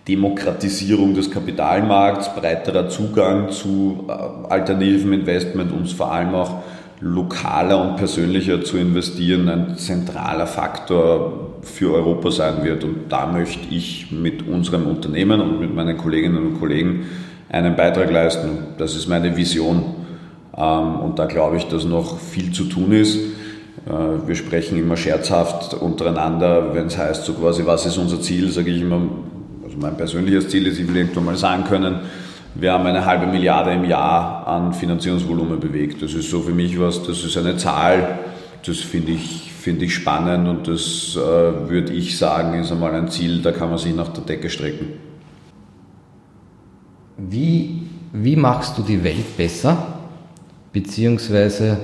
Demokratisierung 0.06 1.14
des 1.14 1.30
Kapitalmarkts, 1.30 2.34
breiterer 2.34 2.88
Zugang 2.88 3.50
zu 3.50 4.06
äh, 4.08 4.52
alternativen 4.52 5.12
Investment 5.12 5.72
und 5.72 5.90
vor 5.90 6.12
allem 6.12 6.34
auch 6.34 6.62
lokaler 7.00 7.80
und 7.82 7.96
persönlicher 7.96 8.62
zu 8.62 8.76
investieren 8.76 9.48
ein 9.48 9.76
zentraler 9.76 10.46
Faktor 10.46 11.54
für 11.62 11.92
Europa 11.94 12.30
sein 12.30 12.64
wird. 12.64 12.84
Und 12.84 13.10
da 13.10 13.26
möchte 13.26 13.66
ich 13.74 14.10
mit 14.10 14.46
unserem 14.46 14.86
Unternehmen 14.86 15.40
und 15.40 15.60
mit 15.60 15.74
meinen 15.74 15.96
Kolleginnen 15.96 16.46
und 16.46 16.60
Kollegen 16.60 17.06
einen 17.48 17.76
Beitrag 17.76 18.10
leisten. 18.10 18.58
Das 18.78 18.94
ist 18.94 19.08
meine 19.08 19.36
Vision. 19.36 19.82
Ähm, 20.56 20.96
und 21.00 21.18
da 21.18 21.26
glaube 21.26 21.56
ich, 21.56 21.66
dass 21.68 21.84
noch 21.84 22.18
viel 22.18 22.52
zu 22.52 22.64
tun 22.64 22.92
ist. 22.92 23.18
Äh, 23.86 24.26
wir 24.26 24.34
sprechen 24.34 24.78
immer 24.78 24.96
scherzhaft 24.96 25.74
untereinander, 25.74 26.74
wenn 26.74 26.86
es 26.86 26.96
heißt, 26.96 27.24
so 27.24 27.34
quasi, 27.34 27.64
was 27.66 27.86
ist 27.86 27.98
unser 27.98 28.20
Ziel, 28.20 28.50
sage 28.50 28.70
ich 28.70 28.80
immer, 28.80 29.02
also 29.64 29.76
mein 29.78 29.96
persönliches 29.96 30.48
Ziel 30.48 30.66
ist, 30.66 30.78
ich 30.78 30.88
will 30.88 30.96
irgendwann 30.96 31.24
mal 31.26 31.36
sagen 31.36 31.64
können, 31.64 32.00
wir 32.54 32.72
haben 32.72 32.86
eine 32.86 33.04
halbe 33.04 33.26
Milliarde 33.26 33.72
im 33.72 33.84
Jahr 33.84 34.46
an 34.46 34.72
Finanzierungsvolumen 34.72 35.58
bewegt. 35.58 36.02
Das 36.02 36.14
ist 36.14 36.30
so 36.30 36.40
für 36.40 36.52
mich 36.52 36.78
was, 36.78 37.02
das 37.02 37.24
ist 37.24 37.36
eine 37.36 37.56
Zahl, 37.56 38.20
das 38.64 38.78
finde 38.78 39.12
ich, 39.12 39.52
finde 39.52 39.84
ich 39.84 39.94
spannend 39.94 40.48
und 40.48 40.68
das 40.68 41.16
äh, 41.16 41.68
würde 41.68 41.92
ich 41.92 42.16
sagen, 42.16 42.58
ist 42.58 42.70
einmal 42.70 42.94
ein 42.94 43.08
Ziel, 43.08 43.42
da 43.42 43.50
kann 43.50 43.70
man 43.70 43.78
sich 43.78 43.94
nach 43.94 44.08
der 44.08 44.22
Decke 44.22 44.48
strecken. 44.48 44.86
Wie, 47.16 47.82
wie 48.12 48.36
machst 48.36 48.78
du 48.78 48.82
die 48.82 49.02
Welt 49.02 49.36
besser? 49.36 49.76
Beziehungsweise 50.72 51.78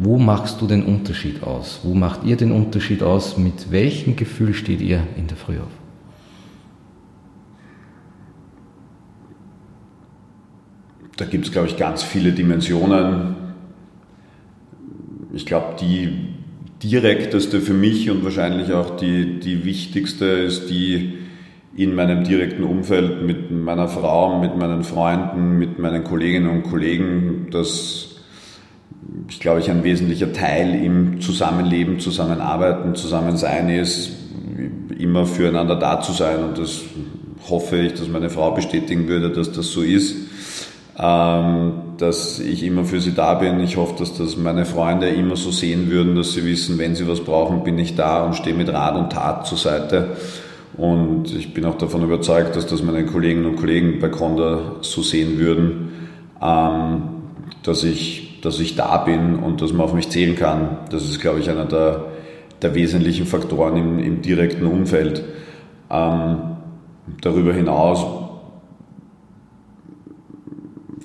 wo 0.00 0.16
machst 0.16 0.60
du 0.60 0.66
den 0.66 0.84
Unterschied 0.84 1.42
aus? 1.42 1.80
Wo 1.82 1.92
macht 1.94 2.24
ihr 2.24 2.36
den 2.36 2.52
Unterschied 2.52 3.02
aus? 3.02 3.36
Mit 3.36 3.72
welchem 3.72 4.14
Gefühl 4.14 4.54
steht 4.54 4.80
ihr 4.80 5.02
in 5.16 5.26
der 5.26 5.36
Früh 5.36 5.58
auf? 5.58 5.72
Da 11.16 11.24
gibt 11.24 11.46
es, 11.46 11.52
glaube 11.52 11.66
ich, 11.66 11.76
ganz 11.76 12.04
viele 12.04 12.30
Dimensionen. 12.30 13.34
Ich 15.32 15.46
glaube, 15.46 15.74
die 15.80 16.28
direkteste 16.80 17.60
für 17.60 17.74
mich 17.74 18.08
und 18.08 18.22
wahrscheinlich 18.22 18.72
auch 18.72 18.96
die, 18.96 19.40
die 19.40 19.64
wichtigste 19.64 20.26
ist 20.26 20.70
die 20.70 21.14
in 21.76 21.96
meinem 21.96 22.22
direkten 22.22 22.62
Umfeld 22.62 23.24
mit 23.24 23.50
meiner 23.50 23.88
Frau, 23.88 24.38
mit 24.40 24.56
meinen 24.56 24.84
Freunden, 24.84 25.58
mit 25.58 25.80
meinen 25.80 26.04
Kolleginnen 26.04 26.50
und 26.50 26.62
Kollegen, 26.62 27.48
dass 27.50 28.07
ich 29.28 29.40
glaube 29.40 29.60
ich 29.60 29.70
ein 29.70 29.84
wesentlicher 29.84 30.32
Teil 30.32 30.74
im 30.74 31.20
Zusammenleben, 31.20 32.00
Zusammenarbeiten, 32.00 32.94
Zusammensein 32.94 33.68
ist, 33.68 34.12
immer 34.98 35.26
füreinander 35.26 35.76
da 35.76 36.00
zu 36.00 36.12
sein 36.12 36.42
und 36.42 36.58
das 36.58 36.80
hoffe 37.48 37.78
ich, 37.78 37.94
dass 37.94 38.08
meine 38.08 38.30
Frau 38.30 38.50
bestätigen 38.50 39.08
würde, 39.08 39.30
dass 39.30 39.52
das 39.52 39.70
so 39.70 39.82
ist 39.82 40.16
ähm, 40.98 41.74
dass 41.98 42.40
ich 42.40 42.64
immer 42.64 42.84
für 42.84 43.00
sie 43.00 43.14
da 43.14 43.34
bin. 43.34 43.60
Ich 43.60 43.76
hoffe, 43.76 43.94
dass 43.98 44.14
das 44.18 44.36
meine 44.36 44.64
Freunde 44.64 45.08
immer 45.08 45.36
so 45.36 45.52
sehen 45.52 45.90
würden, 45.90 46.16
dass 46.16 46.32
sie 46.32 46.44
wissen, 46.44 46.78
wenn 46.78 46.96
sie 46.96 47.06
was 47.06 47.20
brauchen, 47.20 47.62
bin 47.62 47.78
ich 47.78 47.94
da 47.94 48.24
und 48.24 48.34
stehe 48.34 48.56
mit 48.56 48.68
Rat 48.72 48.96
und 48.96 49.12
Tat 49.12 49.46
zur 49.46 49.58
Seite. 49.58 50.16
Und 50.76 51.32
ich 51.34 51.54
bin 51.54 51.64
auch 51.64 51.78
davon 51.78 52.02
überzeugt, 52.02 52.56
dass 52.56 52.66
das 52.66 52.82
meine 52.82 53.06
Kolleginnen 53.06 53.46
und 53.46 53.56
Kollegen 53.56 54.00
bei 54.00 54.08
Conda 54.08 54.76
so 54.80 55.02
sehen 55.02 55.38
würden, 55.38 56.08
ähm, 56.42 57.02
dass, 57.62 57.84
ich, 57.84 58.27
dass 58.42 58.60
ich 58.60 58.76
da 58.76 58.98
bin 58.98 59.36
und 59.36 59.60
dass 59.62 59.72
man 59.72 59.82
auf 59.82 59.94
mich 59.94 60.08
zählen 60.08 60.36
kann. 60.36 60.78
Das 60.90 61.04
ist, 61.04 61.20
glaube 61.20 61.40
ich, 61.40 61.50
einer 61.50 61.66
der, 61.66 62.06
der 62.62 62.74
wesentlichen 62.74 63.26
Faktoren 63.26 63.76
im, 63.76 63.98
im 63.98 64.22
direkten 64.22 64.66
Umfeld. 64.66 65.24
Ähm, 65.90 66.38
darüber 67.20 67.52
hinaus 67.52 68.06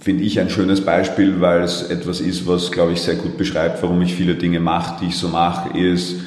finde 0.01 0.23
ich 0.25 0.39
ein 0.39 0.49
schönes 0.49 0.81
Beispiel, 0.81 1.39
weil 1.39 1.61
es 1.61 1.83
etwas 1.83 2.19
ist, 2.19 2.45
was, 2.45 2.71
glaube 2.71 2.91
ich, 2.91 3.01
sehr 3.01 3.15
gut 3.15 3.37
beschreibt, 3.37 3.81
warum 3.81 4.01
ich 4.01 4.13
viele 4.13 4.35
Dinge 4.35 4.59
mache, 4.59 4.99
die 5.01 5.07
ich 5.07 5.17
so 5.17 5.29
mache, 5.29 5.77
ist, 5.77 6.17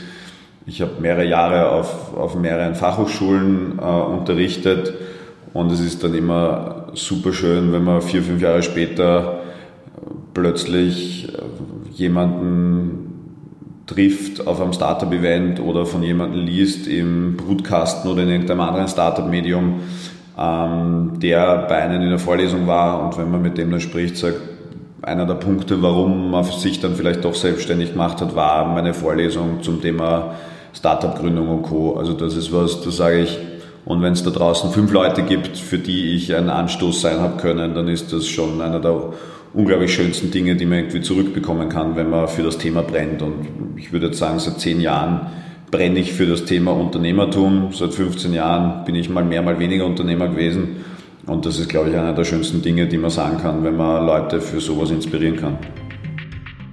ich 0.69 0.81
habe 0.81 0.92
mehrere 1.01 1.27
Jahre 1.27 1.71
auf, 1.71 2.16
auf 2.16 2.35
mehreren 2.35 2.75
Fachhochschulen 2.75 3.79
äh, 3.79 3.83
unterrichtet 3.83 4.95
und 5.53 5.71
es 5.71 5.81
ist 5.81 6.03
dann 6.03 6.14
immer 6.14 6.88
super 6.95 7.33
schön, 7.33 7.73
wenn 7.73 7.85
man 7.85 8.03
vier, 8.03 8.23
fünf 8.23 8.42
Jahre 8.42 8.62
später 8.62 9.40
plötzlich 10.37 11.29
äh, 11.29 11.40
jemanden 11.94 13.07
trifft 13.87 14.46
auf 14.46 14.61
einem 14.61 14.75
Startup-Event 14.75 15.61
oder 15.61 15.87
von 15.87 16.03
jemandem 16.03 16.44
liest 16.44 16.87
im 16.87 17.37
Brutkasten 17.38 18.11
oder 18.11 18.22
in 18.22 18.29
irgendeinem 18.29 18.61
anderen 18.61 18.88
Startup-Medium, 18.88 19.81
ähm, 20.38 21.12
der 21.20 21.66
bei 21.68 21.77
einem 21.77 22.03
in 22.03 22.11
der 22.11 22.18
Vorlesung 22.18 22.66
war 22.66 23.03
und 23.03 23.16
wenn 23.16 23.31
man 23.31 23.40
mit 23.40 23.57
dem 23.57 23.70
dann 23.70 23.81
spricht, 23.81 24.18
sagt, 24.18 24.37
einer 25.01 25.25
der 25.25 25.35
Punkte, 25.35 25.81
warum 25.81 26.31
man 26.31 26.44
sich 26.44 26.81
dann 26.81 26.96
vielleicht 26.96 27.25
doch 27.25 27.35
selbstständig 27.35 27.92
gemacht 27.92 28.20
hat, 28.20 28.37
war 28.37 28.66
meine 28.66 28.92
Vorlesung 28.92 29.62
zum 29.62 29.81
Thema 29.81 30.35
Startup-Gründung 30.75 31.49
und 31.49 31.62
Co. 31.62 31.94
Also 31.94 32.12
das 32.12 32.37
ist 32.37 32.53
was, 32.53 32.83
da 32.83 32.90
sage 32.90 33.20
ich, 33.20 33.38
und 33.87 34.03
wenn 34.03 34.14
es 34.14 34.25
da 34.25 34.31
draußen 34.31 34.70
fünf 34.70 34.92
Leute 34.92 35.22
gibt, 35.22 35.57
für 35.57 35.79
die 35.79 36.16
ich 36.16 36.35
ein 36.35 36.51
Anstoß 36.51 37.01
sein 37.01 37.20
habe 37.20 37.40
können, 37.40 37.75
dann 37.75 37.87
ist 37.87 38.12
das 38.12 38.27
schon 38.27 38.61
einer 38.61 38.81
der 38.81 39.12
unglaublich 39.57 39.92
schönsten 39.95 40.31
Dinge, 40.31 40.55
die 40.55 40.66
man 40.66 40.79
irgendwie 40.79 41.01
zurückbekommen 41.01 41.69
kann, 41.69 41.97
wenn 41.97 42.11
man 42.11 42.29
für 42.29 42.42
das 42.42 42.59
Thema 42.59 42.83
brennt. 42.83 43.23
Und 43.23 43.77
ich 43.77 43.92
würde 43.92 44.07
jetzt 44.07 44.19
sagen, 44.19 44.38
seit 44.38 44.61
zehn 44.61 44.81
Jahren 44.81 45.29
brenne 45.71 45.99
ich 45.99 46.12
für 46.12 46.27
das 46.27 46.45
Thema 46.45 46.73
Unternehmertum. 46.73 47.73
Seit 47.73 47.95
15 47.95 48.35
Jahren 48.35 48.85
bin 48.85 48.95
ich 48.95 49.09
mal 49.09 49.25
mehr, 49.25 49.42
mal 49.42 49.59
weniger 49.59 49.87
Unternehmer 49.87 50.29
gewesen. 50.29 50.85
Und 51.27 51.47
das 51.47 51.59
ist, 51.59 51.69
glaube 51.69 51.88
ich, 51.88 51.97
einer 51.97 52.12
der 52.12 52.25
schönsten 52.25 52.62
Dinge, 52.62 52.87
die 52.87 52.99
man 52.99 53.11
sagen 53.11 53.38
kann, 53.38 53.64
wenn 53.64 53.77
man 53.77 54.07
Leute 54.07 54.40
für 54.40 54.61
sowas 54.61 54.90
inspirieren 54.90 55.37
kann. 55.37 55.59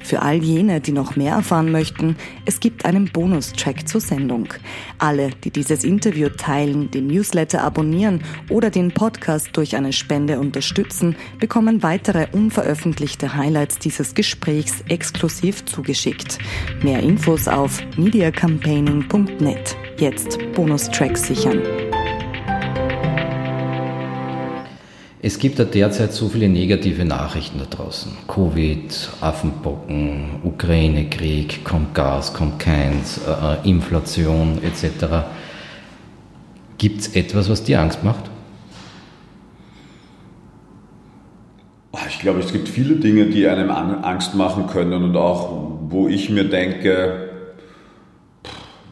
Für 0.03 0.21
all 0.21 0.43
jene, 0.43 0.81
die 0.81 0.91
noch 0.91 1.15
mehr 1.15 1.33
erfahren 1.33 1.71
möchten, 1.71 2.17
es 2.45 2.59
gibt 2.59 2.85
einen 2.85 3.05
Bonustrack 3.11 3.87
zur 3.87 4.01
Sendung. 4.01 4.49
Alle, 4.97 5.29
die 5.43 5.49
dieses 5.49 5.83
Interview 5.83 6.29
teilen, 6.29 6.91
den 6.91 7.07
Newsletter 7.07 7.63
abonnieren 7.63 8.21
oder 8.49 8.69
den 8.69 8.91
Podcast 8.91 9.49
durch 9.53 9.75
eine 9.75 9.93
Spende 9.93 10.39
unterstützen, 10.39 11.15
bekommen 11.39 11.83
weitere 11.83 12.27
unveröffentlichte 12.31 13.35
Highlights 13.35 13.79
dieses 13.79 14.13
Gesprächs 14.13 14.83
exklusiv 14.89 15.65
zugeschickt. 15.65 16.37
Mehr 16.83 16.99
Infos 16.99 17.47
auf 17.47 17.81
mediacampaigning.net. 17.97 19.77
Jetzt 19.97 20.37
Bonustracks 20.53 21.27
sichern. 21.27 21.61
Es 25.25 25.39
gibt 25.39 25.57
ja 25.57 25.63
derzeit 25.63 26.11
so 26.11 26.27
viele 26.27 26.49
negative 26.49 27.05
Nachrichten 27.05 27.57
da 27.57 27.63
draußen. 27.63 28.11
Covid, 28.27 29.09
Affenbocken, 29.21 30.41
Ukraine-Krieg, 30.43 31.63
kommt 31.63 31.95
Gas, 31.95 32.33
kommt 32.33 32.59
keins, 32.59 33.21
äh, 33.25 33.31
äh 33.31 33.69
Inflation 33.69 34.59
etc. 34.61 35.23
Gibt 36.77 36.99
es 36.99 37.15
etwas, 37.15 37.49
was 37.49 37.63
dir 37.63 37.79
Angst 37.79 38.03
macht? 38.03 38.29
Ich 42.09 42.19
glaube, 42.19 42.41
es 42.41 42.51
gibt 42.51 42.67
viele 42.67 42.97
Dinge, 42.97 43.27
die 43.27 43.47
einem 43.47 43.71
Angst 43.71 44.35
machen 44.35 44.67
können 44.67 45.03
und 45.05 45.15
auch, 45.15 45.77
wo 45.87 46.09
ich 46.09 46.29
mir 46.31 46.49
denke, 46.49 47.29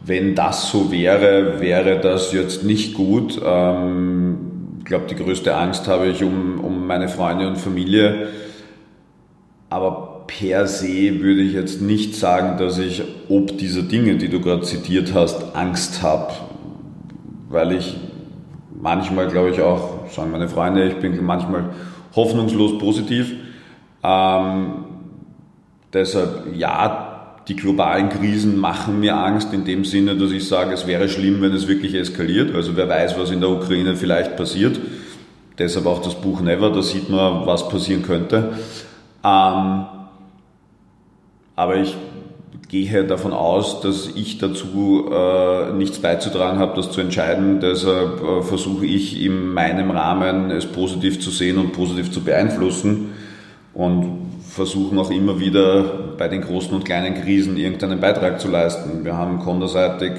wenn 0.02 0.34
das 0.34 0.70
so 0.70 0.90
wäre, 0.90 1.60
wäre 1.60 2.00
das 2.00 2.32
jetzt 2.32 2.64
nicht 2.64 2.94
gut. 2.94 3.38
Ähm, 3.44 4.21
glaube, 4.92 5.06
die 5.06 5.14
größte 5.14 5.56
Angst 5.56 5.88
habe 5.88 6.08
ich 6.08 6.22
um, 6.22 6.60
um 6.60 6.86
meine 6.86 7.08
Freunde 7.08 7.48
und 7.48 7.56
Familie. 7.56 8.28
Aber 9.70 10.24
per 10.26 10.66
se 10.66 11.18
würde 11.18 11.40
ich 11.40 11.54
jetzt 11.54 11.80
nicht 11.80 12.14
sagen, 12.14 12.58
dass 12.58 12.76
ich 12.76 13.02
ob 13.30 13.56
dieser 13.56 13.80
Dinge, 13.80 14.16
die 14.16 14.28
du 14.28 14.42
gerade 14.42 14.60
zitiert 14.60 15.14
hast, 15.14 15.56
Angst 15.56 16.02
habe. 16.02 16.34
Weil 17.48 17.72
ich 17.72 17.96
manchmal, 18.78 19.28
glaube 19.28 19.48
ich, 19.48 19.62
auch, 19.62 20.10
sagen 20.10 20.30
meine 20.30 20.50
Freunde, 20.50 20.86
ich 20.86 20.96
bin 20.96 21.24
manchmal 21.24 21.70
hoffnungslos 22.14 22.78
positiv. 22.78 23.32
Ähm, 24.04 24.84
deshalb, 25.90 26.54
ja, 26.54 27.11
die 27.48 27.56
globalen 27.56 28.08
Krisen 28.08 28.58
machen 28.58 29.00
mir 29.00 29.16
Angst 29.16 29.52
in 29.52 29.64
dem 29.64 29.84
Sinne, 29.84 30.16
dass 30.16 30.30
ich 30.30 30.46
sage, 30.46 30.72
es 30.74 30.86
wäre 30.86 31.08
schlimm, 31.08 31.40
wenn 31.40 31.52
es 31.52 31.66
wirklich 31.66 31.94
eskaliert. 31.94 32.54
Also 32.54 32.76
wer 32.76 32.88
weiß, 32.88 33.18
was 33.18 33.30
in 33.30 33.40
der 33.40 33.50
Ukraine 33.50 33.96
vielleicht 33.96 34.36
passiert. 34.36 34.78
Deshalb 35.58 35.86
auch 35.86 36.00
das 36.00 36.14
Buch 36.14 36.40
Never, 36.40 36.70
da 36.70 36.82
sieht 36.82 37.10
man, 37.10 37.46
was 37.46 37.68
passieren 37.68 38.02
könnte. 38.02 38.54
Ähm, 39.24 39.84
aber 41.56 41.76
ich 41.76 41.96
gehe 42.68 43.04
davon 43.04 43.32
aus, 43.32 43.82
dass 43.82 44.08
ich 44.14 44.38
dazu 44.38 45.10
äh, 45.12 45.72
nichts 45.72 45.98
beizutragen 45.98 46.58
habe, 46.58 46.74
das 46.74 46.90
zu 46.90 47.02
entscheiden. 47.02 47.60
Deshalb 47.60 48.22
äh, 48.22 48.42
versuche 48.42 48.86
ich 48.86 49.22
in 49.22 49.52
meinem 49.52 49.90
Rahmen 49.90 50.50
es 50.50 50.64
positiv 50.64 51.20
zu 51.20 51.30
sehen 51.30 51.58
und 51.58 51.72
positiv 51.72 52.10
zu 52.10 52.22
beeinflussen 52.22 53.10
und 53.74 54.31
versuchen 54.52 54.98
auch 54.98 55.10
immer 55.10 55.40
wieder 55.40 55.82
bei 56.18 56.28
den 56.28 56.42
großen 56.42 56.74
und 56.74 56.84
kleinen 56.84 57.14
Krisen 57.14 57.56
irgendeinen 57.56 58.00
Beitrag 58.00 58.38
zu 58.38 58.48
leisten. 58.48 59.02
Wir 59.02 59.16
haben 59.16 59.38
konderseitig 59.38 60.12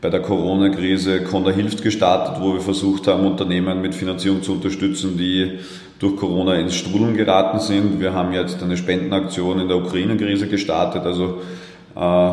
bei 0.00 0.08
der 0.08 0.22
Corona-Krise 0.22 1.22
Conda 1.24 1.50
hilft 1.50 1.82
gestartet, 1.82 2.42
wo 2.42 2.54
wir 2.54 2.60
versucht 2.60 3.06
haben, 3.06 3.26
Unternehmen 3.26 3.80
mit 3.80 3.94
Finanzierung 3.94 4.42
zu 4.42 4.52
unterstützen, 4.52 5.16
die 5.16 5.58
durch 5.98 6.16
Corona 6.16 6.54
ins 6.54 6.74
Strudeln 6.74 7.16
geraten 7.16 7.60
sind. 7.60 8.00
Wir 8.00 8.12
haben 8.12 8.32
jetzt 8.32 8.62
eine 8.62 8.76
Spendenaktion 8.76 9.60
in 9.60 9.68
der 9.68 9.76
Ukraine-Krise 9.76 10.48
gestartet. 10.48 11.02
Also 11.04 11.42
äh, 11.94 12.30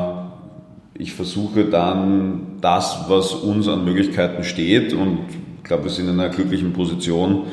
ich 0.97 1.13
versuche 1.13 1.65
dann 1.65 2.57
das, 2.61 3.05
was 3.09 3.33
uns 3.33 3.67
an 3.67 3.85
Möglichkeiten 3.85 4.43
steht 4.43 4.93
und 4.93 5.19
ich 5.57 5.63
glaube, 5.63 5.83
wir 5.83 5.91
sind 5.91 6.07
in 6.07 6.19
einer 6.19 6.29
glücklichen 6.29 6.73
Position, 6.73 7.43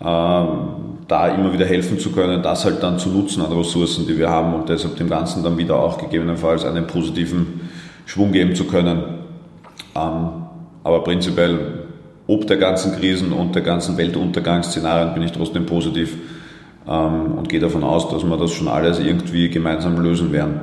äh, 0.00 0.44
da 1.10 1.26
immer 1.26 1.52
wieder 1.52 1.66
helfen 1.66 1.98
zu 1.98 2.12
können, 2.12 2.40
das 2.40 2.64
halt 2.64 2.84
dann 2.84 2.98
zu 3.00 3.08
nutzen 3.08 3.42
an 3.42 3.52
Ressourcen, 3.52 4.06
die 4.06 4.16
wir 4.16 4.30
haben 4.30 4.54
und 4.54 4.68
deshalb 4.68 4.96
dem 4.96 5.08
Ganzen 5.08 5.42
dann 5.42 5.58
wieder 5.58 5.74
auch 5.76 5.98
gegebenenfalls 5.98 6.64
einen 6.64 6.86
positiven 6.86 7.68
Schwung 8.06 8.30
geben 8.30 8.54
zu 8.54 8.64
können. 8.64 9.02
Ähm, 9.96 10.28
aber 10.84 11.02
prinzipiell, 11.02 11.80
ob 12.28 12.46
der 12.46 12.58
ganzen 12.58 12.92
Krisen 12.92 13.32
und 13.32 13.56
der 13.56 13.62
ganzen 13.62 13.96
Weltuntergangsszenarien, 13.96 15.12
bin 15.14 15.24
ich 15.24 15.32
trotzdem 15.32 15.66
positiv 15.66 16.16
ähm, 16.88 17.32
und 17.36 17.48
gehe 17.48 17.60
davon 17.60 17.82
aus, 17.82 18.08
dass 18.08 18.22
wir 18.22 18.36
das 18.36 18.52
schon 18.52 18.68
alles 18.68 19.00
irgendwie 19.00 19.50
gemeinsam 19.50 20.00
lösen 20.00 20.30
werden. 20.32 20.60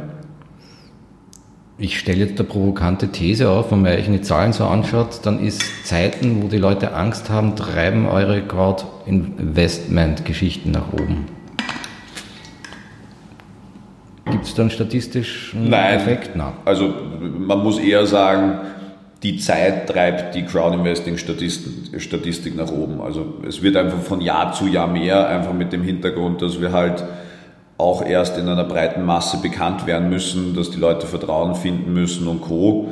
Ich 1.79 1.99
stelle 1.99 2.25
jetzt 2.25 2.39
eine 2.39 2.49
provokante 2.49 3.09
These 3.09 3.51
auf, 3.51 3.71
wenn 3.71 3.83
man 3.83 3.91
euch 3.91 4.07
die 4.07 4.21
Zahlen 4.21 4.51
so 4.51 4.65
anschaut, 4.65 5.19
dann 5.21 5.39
ist 5.39 5.61
Zeiten, 5.85 6.41
wo 6.41 6.47
die 6.47 6.57
Leute 6.57 6.95
Angst 6.95 7.29
haben, 7.29 7.55
treiben 7.55 8.07
eure 8.07 8.41
gerade 8.41 8.81
Investment-Geschichten 9.05 10.71
nach 10.71 10.91
oben. 10.91 11.25
Gibt 14.25 14.45
es 14.45 14.55
da 14.55 14.63
einen 14.63 14.71
statistischen 14.71 15.69
Nein. 15.69 15.97
Effekt? 15.97 16.35
Nein. 16.35 16.53
Also 16.65 16.91
man 17.21 17.59
muss 17.59 17.77
eher 17.77 18.07
sagen, 18.07 18.57
die 19.21 19.37
Zeit 19.37 19.87
treibt 19.87 20.33
die 20.33 20.45
Crowd-Investing-Statistik 20.45 22.55
nach 22.55 22.71
oben. 22.71 23.01
Also 23.01 23.35
es 23.47 23.61
wird 23.61 23.77
einfach 23.77 24.01
von 24.01 24.19
Jahr 24.19 24.51
zu 24.51 24.65
Jahr 24.65 24.87
mehr, 24.87 25.29
einfach 25.29 25.53
mit 25.53 25.71
dem 25.71 25.83
Hintergrund, 25.83 26.41
dass 26.41 26.59
wir 26.59 26.71
halt 26.71 27.03
auch 27.77 28.03
erst 28.03 28.37
in 28.37 28.47
einer 28.49 28.63
breiten 28.63 29.05
Masse 29.05 29.37
bekannt 29.37 29.85
werden 29.85 30.09
müssen, 30.09 30.55
dass 30.55 30.71
die 30.71 30.79
Leute 30.79 31.05
Vertrauen 31.05 31.55
finden 31.55 31.93
müssen 31.93 32.27
und 32.27 32.41
Co. 32.41 32.91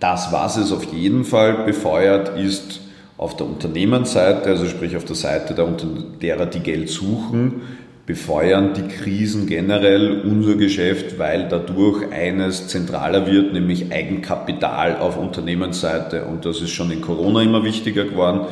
Das, 0.00 0.32
was 0.32 0.56
es 0.56 0.72
auf 0.72 0.84
jeden 0.92 1.24
Fall 1.24 1.64
befeuert, 1.64 2.36
ist 2.36 2.80
auf 3.16 3.36
der 3.36 3.46
Unternehmensseite, 3.46 4.50
also 4.50 4.66
sprich 4.66 4.96
auf 4.96 5.04
der 5.04 5.16
Seite 5.16 5.54
der, 5.54 5.66
derer, 6.20 6.46
die 6.46 6.60
Geld 6.60 6.90
suchen, 6.90 7.62
befeuern 8.04 8.74
die 8.74 8.88
Krisen 8.88 9.46
generell 9.46 10.20
unser 10.20 10.56
Geschäft, 10.56 11.18
weil 11.18 11.48
dadurch 11.48 12.12
eines 12.12 12.68
zentraler 12.68 13.26
wird, 13.26 13.52
nämlich 13.52 13.92
Eigenkapital 13.92 14.98
auf 14.98 15.16
Unternehmensseite. 15.16 16.24
Und 16.24 16.44
das 16.44 16.60
ist 16.60 16.70
schon 16.70 16.90
in 16.90 17.00
Corona 17.00 17.42
immer 17.42 17.64
wichtiger 17.64 18.04
geworden. 18.04 18.42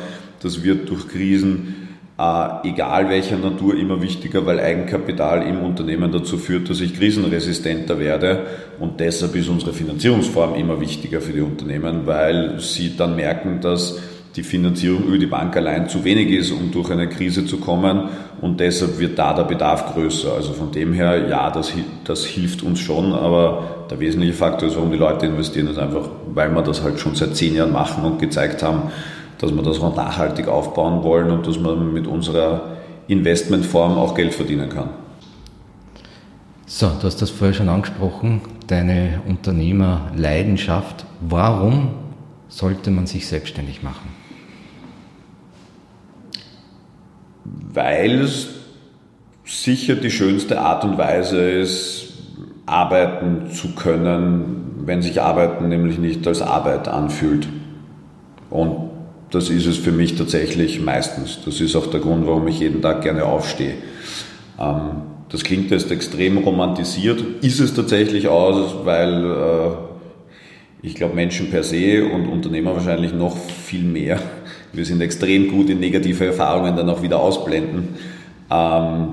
Das 0.41 0.63
wird 0.63 0.89
durch 0.89 1.07
Krisen, 1.07 1.84
äh, 2.17 2.69
egal 2.69 3.09
welcher 3.09 3.37
Natur, 3.37 3.75
immer 3.75 4.01
wichtiger, 4.01 4.45
weil 4.45 4.59
Eigenkapital 4.59 5.43
im 5.43 5.59
Unternehmen 5.59 6.11
dazu 6.11 6.37
führt, 6.37 6.69
dass 6.69 6.79
ich 6.79 6.97
krisenresistenter 6.97 7.99
werde. 7.99 8.45
Und 8.79 8.99
deshalb 8.99 9.35
ist 9.35 9.49
unsere 9.49 9.73
Finanzierungsform 9.73 10.55
immer 10.55 10.79
wichtiger 10.79 11.19
für 11.21 11.33
die 11.33 11.41
Unternehmen, 11.41 12.05
weil 12.05 12.59
sie 12.59 12.95
dann 12.95 13.15
merken, 13.15 13.59
dass 13.61 13.99
die 14.35 14.43
Finanzierung 14.43 15.03
über 15.05 15.17
die 15.17 15.27
Bank 15.27 15.55
allein 15.55 15.87
zu 15.87 16.03
wenig 16.03 16.29
ist, 16.29 16.51
um 16.51 16.71
durch 16.71 16.91
eine 16.91 17.07
Krise 17.07 17.45
zu 17.45 17.57
kommen 17.57 18.09
und 18.41 18.59
deshalb 18.59 18.99
wird 18.99 19.17
da 19.17 19.33
der 19.33 19.43
Bedarf 19.43 19.93
größer. 19.93 20.33
Also 20.33 20.53
von 20.53 20.71
dem 20.71 20.91
her, 20.93 21.27
ja, 21.29 21.49
das, 21.49 21.71
das 22.03 22.25
hilft 22.25 22.61
uns 22.61 22.79
schon, 22.79 23.13
aber 23.13 23.85
der 23.89 23.99
wesentliche 23.99 24.33
Faktor 24.33 24.67
ist, 24.67 24.75
warum 24.75 24.91
die 24.91 24.97
Leute 24.97 25.25
investieren, 25.25 25.67
ist 25.67 25.77
einfach, 25.77 26.09
weil 26.33 26.53
wir 26.53 26.61
das 26.63 26.83
halt 26.83 26.99
schon 26.99 27.15
seit 27.15 27.35
zehn 27.35 27.55
Jahren 27.55 27.71
machen 27.71 28.03
und 28.03 28.19
gezeigt 28.19 28.61
haben, 28.61 28.91
dass 29.39 29.51
wir 29.51 29.63
das 29.63 29.79
auch 29.79 29.95
nachhaltig 29.95 30.47
aufbauen 30.47 31.03
wollen 31.03 31.31
und 31.31 31.47
dass 31.47 31.59
man 31.59 31.93
mit 31.93 32.07
unserer 32.07 32.77
Investmentform 33.07 33.97
auch 33.97 34.15
Geld 34.15 34.33
verdienen 34.33 34.69
kann. 34.69 34.89
So, 36.65 36.87
du 36.99 37.05
hast 37.05 37.21
das 37.21 37.29
vorher 37.29 37.53
schon 37.53 37.69
angesprochen, 37.69 38.41
deine 38.67 39.21
Unternehmerleidenschaft. 39.27 41.05
Warum 41.21 41.89
sollte 42.47 42.89
man 42.89 43.05
sich 43.05 43.27
selbstständig 43.27 43.83
machen? 43.83 44.09
weil 47.75 48.21
es 48.21 48.49
sicher 49.43 49.95
die 49.95 50.09
schönste 50.09 50.59
Art 50.59 50.83
und 50.83 50.97
Weise 50.97 51.49
ist, 51.49 52.13
arbeiten 52.65 53.51
zu 53.51 53.75
können, 53.75 54.81
wenn 54.85 55.01
sich 55.01 55.21
Arbeiten 55.21 55.67
nämlich 55.67 55.99
nicht 55.99 56.25
als 56.25 56.41
Arbeit 56.41 56.87
anfühlt. 56.87 57.47
Und 58.49 58.84
das 59.35 59.49
ist 59.49 59.67
es 59.67 59.77
für 59.77 59.91
mich 59.91 60.15
tatsächlich 60.15 60.81
meistens. 60.81 61.39
Das 61.45 61.61
ist 61.61 61.75
auch 61.75 61.87
der 61.87 61.99
Grund, 61.99 62.25
warum 62.25 62.47
ich 62.47 62.59
jeden 62.59 62.81
Tag 62.81 63.01
gerne 63.01 63.25
aufstehe. 63.25 63.75
Ähm, 64.59 65.03
das 65.29 65.43
klingt 65.43 65.71
jetzt 65.71 65.91
extrem 65.91 66.37
romantisiert, 66.37 67.23
ist 67.41 67.59
es 67.59 67.73
tatsächlich 67.73 68.27
auch, 68.27 68.85
weil 68.85 69.25
äh, 69.25 70.87
ich 70.87 70.95
glaube 70.95 71.15
Menschen 71.15 71.49
per 71.49 71.63
se 71.63 72.05
und 72.05 72.27
Unternehmer 72.27 72.75
wahrscheinlich 72.75 73.13
noch 73.13 73.35
viel 73.37 73.83
mehr 73.83 74.19
wir 74.75 74.85
sind 74.85 75.01
extrem 75.01 75.49
gut 75.49 75.69
in 75.69 75.79
negative 75.79 76.25
Erfahrungen 76.25 76.75
dann 76.75 76.89
auch 76.89 77.01
wieder 77.01 77.19
ausblenden, 77.19 77.89
ähm, 78.51 79.07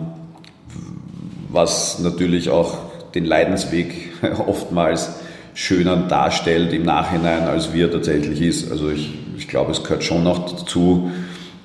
was 1.49 2.01
natürlich 2.01 2.51
auch 2.51 2.79
den 3.15 3.25
Leidensweg 3.25 4.11
oftmals 4.47 5.21
schöner 5.55 5.97
darstellt 5.97 6.73
im 6.73 6.85
Nachhinein, 6.85 7.43
als 7.43 7.75
wie 7.75 7.83
er 7.83 7.91
tatsächlich 7.91 8.41
ist. 8.41 8.71
Also 8.71 8.91
ich 8.91 9.19
glaube, 9.53 9.71
es 9.73 9.83
gehört 9.83 10.03
schon 10.03 10.25
noch 10.25 10.51
dazu 10.51 11.11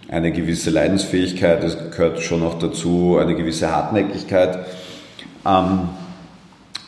eine 0.10 0.34
gewisse 0.34 0.72
Leidensfähigkeit, 0.72 1.64
es 1.64 1.78
gehört 1.92 2.20
schon 2.20 2.42
noch 2.42 2.60
dazu 2.60 3.18
eine 3.18 3.34
gewisse 3.34 3.72
Hartnäckigkeit. 3.72 4.60
Ähm, 5.46 5.80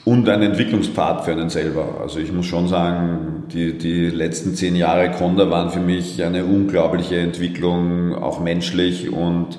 und 0.04 0.28
ein 0.28 0.42
Entwicklungspfad 0.42 1.24
für 1.24 1.32
einen 1.32 1.50
selber. 1.50 2.00
Also 2.02 2.20
ich 2.20 2.34
muss 2.34 2.48
schon 2.48 2.68
sagen, 2.68 3.44
die, 3.54 3.78
die 3.78 4.08
letzten 4.08 4.56
zehn 4.56 4.76
Jahre 4.76 5.12
Conda 5.12 5.50
waren 5.50 5.70
für 5.70 5.80
mich 5.80 6.22
eine 6.22 6.44
unglaubliche 6.44 7.18
Entwicklung, 7.18 8.16
auch 8.16 8.42
menschlich 8.42 9.10
und 9.10 9.58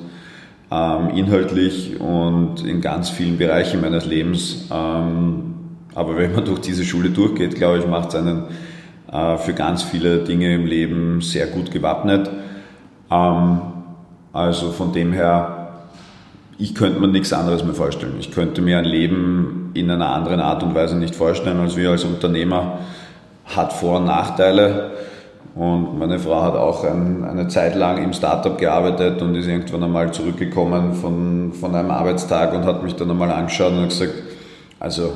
ähm, 0.70 1.10
inhaltlich 1.16 2.00
und 2.00 2.66
in 2.66 2.82
ganz 2.82 3.08
vielen 3.08 3.38
Bereichen 3.38 3.80
meines 3.80 4.04
Lebens. 4.04 4.66
Ähm, 4.70 5.54
aber 5.94 6.18
wenn 6.18 6.34
man 6.34 6.44
durch 6.44 6.60
diese 6.60 6.84
Schule 6.84 7.08
durchgeht, 7.08 7.54
glaube 7.54 7.78
ich, 7.78 7.86
macht 7.86 8.10
es 8.10 8.16
einen 8.16 8.44
für 9.10 9.54
ganz 9.54 9.82
viele 9.82 10.18
Dinge 10.18 10.54
im 10.54 10.66
Leben 10.66 11.20
sehr 11.20 11.46
gut 11.48 11.70
gewappnet. 11.70 12.30
Ähm, 13.10 13.60
also 14.32 14.70
von 14.70 14.92
dem 14.92 15.12
her 15.12 15.60
ich 16.60 16.74
könnte 16.74 17.00
mir 17.00 17.08
nichts 17.08 17.32
anderes 17.32 17.64
mehr 17.64 17.74
vorstellen. 17.74 18.16
Ich 18.20 18.32
könnte 18.32 18.60
mir 18.60 18.78
ein 18.78 18.84
Leben 18.84 19.70
in 19.72 19.90
einer 19.90 20.10
anderen 20.10 20.40
Art 20.40 20.62
und 20.62 20.74
Weise 20.74 20.94
nicht 20.96 21.14
vorstellen, 21.14 21.58
als 21.58 21.74
wir 21.74 21.90
als 21.90 22.04
Unternehmer 22.04 22.80
hat 23.46 23.72
Vor- 23.72 23.96
und 23.96 24.04
Nachteile. 24.04 24.90
Und 25.54 25.98
meine 25.98 26.18
Frau 26.18 26.42
hat 26.42 26.54
auch 26.54 26.84
ein, 26.84 27.24
eine 27.24 27.48
Zeit 27.48 27.74
lang 27.74 28.04
im 28.04 28.12
Startup 28.12 28.58
gearbeitet 28.58 29.22
und 29.22 29.34
ist 29.36 29.48
irgendwann 29.48 29.84
einmal 29.84 30.12
zurückgekommen 30.12 30.92
von, 30.92 31.54
von 31.54 31.74
einem 31.74 31.90
Arbeitstag 31.90 32.52
und 32.52 32.64
hat 32.64 32.82
mich 32.82 32.94
dann 32.94 33.10
einmal 33.10 33.30
angeschaut 33.30 33.72
und 33.72 33.88
gesagt, 33.88 34.12
also 34.78 35.14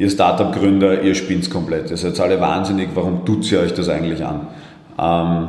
ihr 0.00 0.08
Startup-Gründer, 0.08 1.02
ihr 1.02 1.14
spinnt 1.14 1.50
komplett. 1.50 1.90
Ihr 1.90 1.96
seid 1.98 2.18
alle 2.20 2.40
wahnsinnig, 2.40 2.88
warum 2.94 3.26
tut 3.26 3.52
ihr 3.52 3.60
euch 3.60 3.74
das 3.74 3.90
eigentlich 3.90 4.24
an? 4.24 4.46
Ähm, 4.98 5.48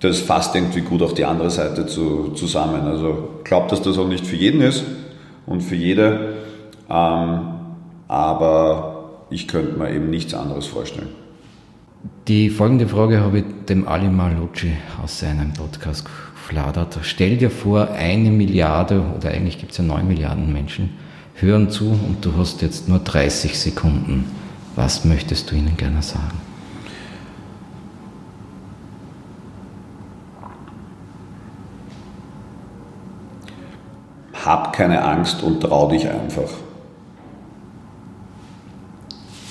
das 0.00 0.18
fasst 0.20 0.54
irgendwie 0.54 0.80
gut 0.80 1.02
auf 1.02 1.12
die 1.12 1.26
andere 1.26 1.50
Seite 1.50 1.86
zu, 1.86 2.30
zusammen. 2.30 2.86
Also 2.86 3.40
glaube, 3.44 3.68
dass 3.68 3.82
das 3.82 3.98
auch 3.98 4.08
nicht 4.08 4.26
für 4.26 4.36
jeden 4.36 4.62
ist 4.62 4.82
und 5.44 5.60
für 5.60 5.74
jede, 5.74 6.36
ähm, 6.88 7.40
aber 8.08 9.10
ich 9.28 9.46
könnte 9.46 9.78
mir 9.78 9.92
eben 9.92 10.08
nichts 10.08 10.32
anderes 10.32 10.66
vorstellen. 10.66 11.08
Die 12.28 12.48
folgende 12.48 12.88
Frage 12.88 13.20
habe 13.20 13.40
ich 13.40 13.44
dem 13.68 13.86
Ali 13.86 14.08
Malucci 14.08 14.72
aus 15.02 15.20
seinem 15.20 15.52
Podcast 15.52 16.06
gefladert. 16.06 16.98
Stell 17.02 17.36
dir 17.36 17.50
vor, 17.50 17.90
eine 17.90 18.30
Milliarde 18.30 19.02
oder 19.14 19.32
eigentlich 19.32 19.58
gibt 19.58 19.72
es 19.72 19.78
ja 19.78 19.84
neun 19.84 20.08
Milliarden 20.08 20.50
Menschen 20.50 21.05
hören 21.36 21.70
zu 21.70 21.86
und 21.90 22.24
du 22.24 22.36
hast 22.36 22.62
jetzt 22.62 22.88
nur 22.88 22.98
30 22.98 23.58
Sekunden. 23.58 24.24
Was 24.74 25.04
möchtest 25.04 25.50
du 25.50 25.54
ihnen 25.54 25.76
gerne 25.76 26.02
sagen? 26.02 26.38
hab 34.46 34.72
keine 34.72 35.02
Angst 35.04 35.42
und 35.42 35.60
trau 35.60 35.88
dich 35.88 36.08
einfach. 36.08 36.48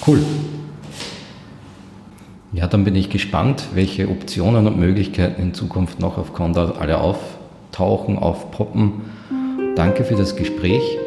Cool. 0.08 0.24
Ja, 2.54 2.68
dann 2.68 2.86
bin 2.86 2.96
ich 2.96 3.10
gespannt, 3.10 3.66
welche 3.74 4.08
Optionen 4.08 4.66
und 4.66 4.80
Möglichkeiten 4.80 5.42
in 5.42 5.54
Zukunft 5.54 6.00
noch 6.00 6.18
auf 6.18 6.32
Conda 6.32 6.76
alle 6.80 7.00
auftauchen, 7.00 8.18
aufpoppen. 8.18 9.02
Danke 9.76 10.06
für 10.06 10.16
das 10.16 10.38
Gespräch. 10.38 10.98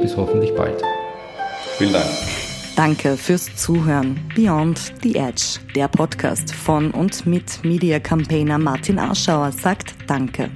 Bis 0.00 0.16
hoffentlich 0.16 0.54
bald. 0.54 0.82
Vielen 1.78 1.92
Dank. 1.92 2.06
Danke 2.76 3.16
fürs 3.16 3.54
Zuhören. 3.54 4.18
Beyond 4.34 4.94
the 5.02 5.14
Edge, 5.16 5.58
der 5.74 5.88
Podcast 5.88 6.54
von 6.54 6.90
und 6.90 7.26
mit 7.26 7.62
Media 7.64 8.00
Campaigner 8.00 8.58
Martin 8.58 8.98
Arschauer 8.98 9.52
sagt 9.52 9.94
Danke. 10.06 10.48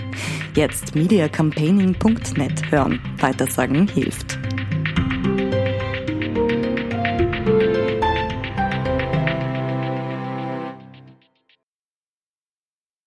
Jetzt 0.55 0.94
mediacampaigning.net 0.94 2.72
hören. 2.72 3.01
Weitersagen 3.20 3.87
hilft. 3.88 4.38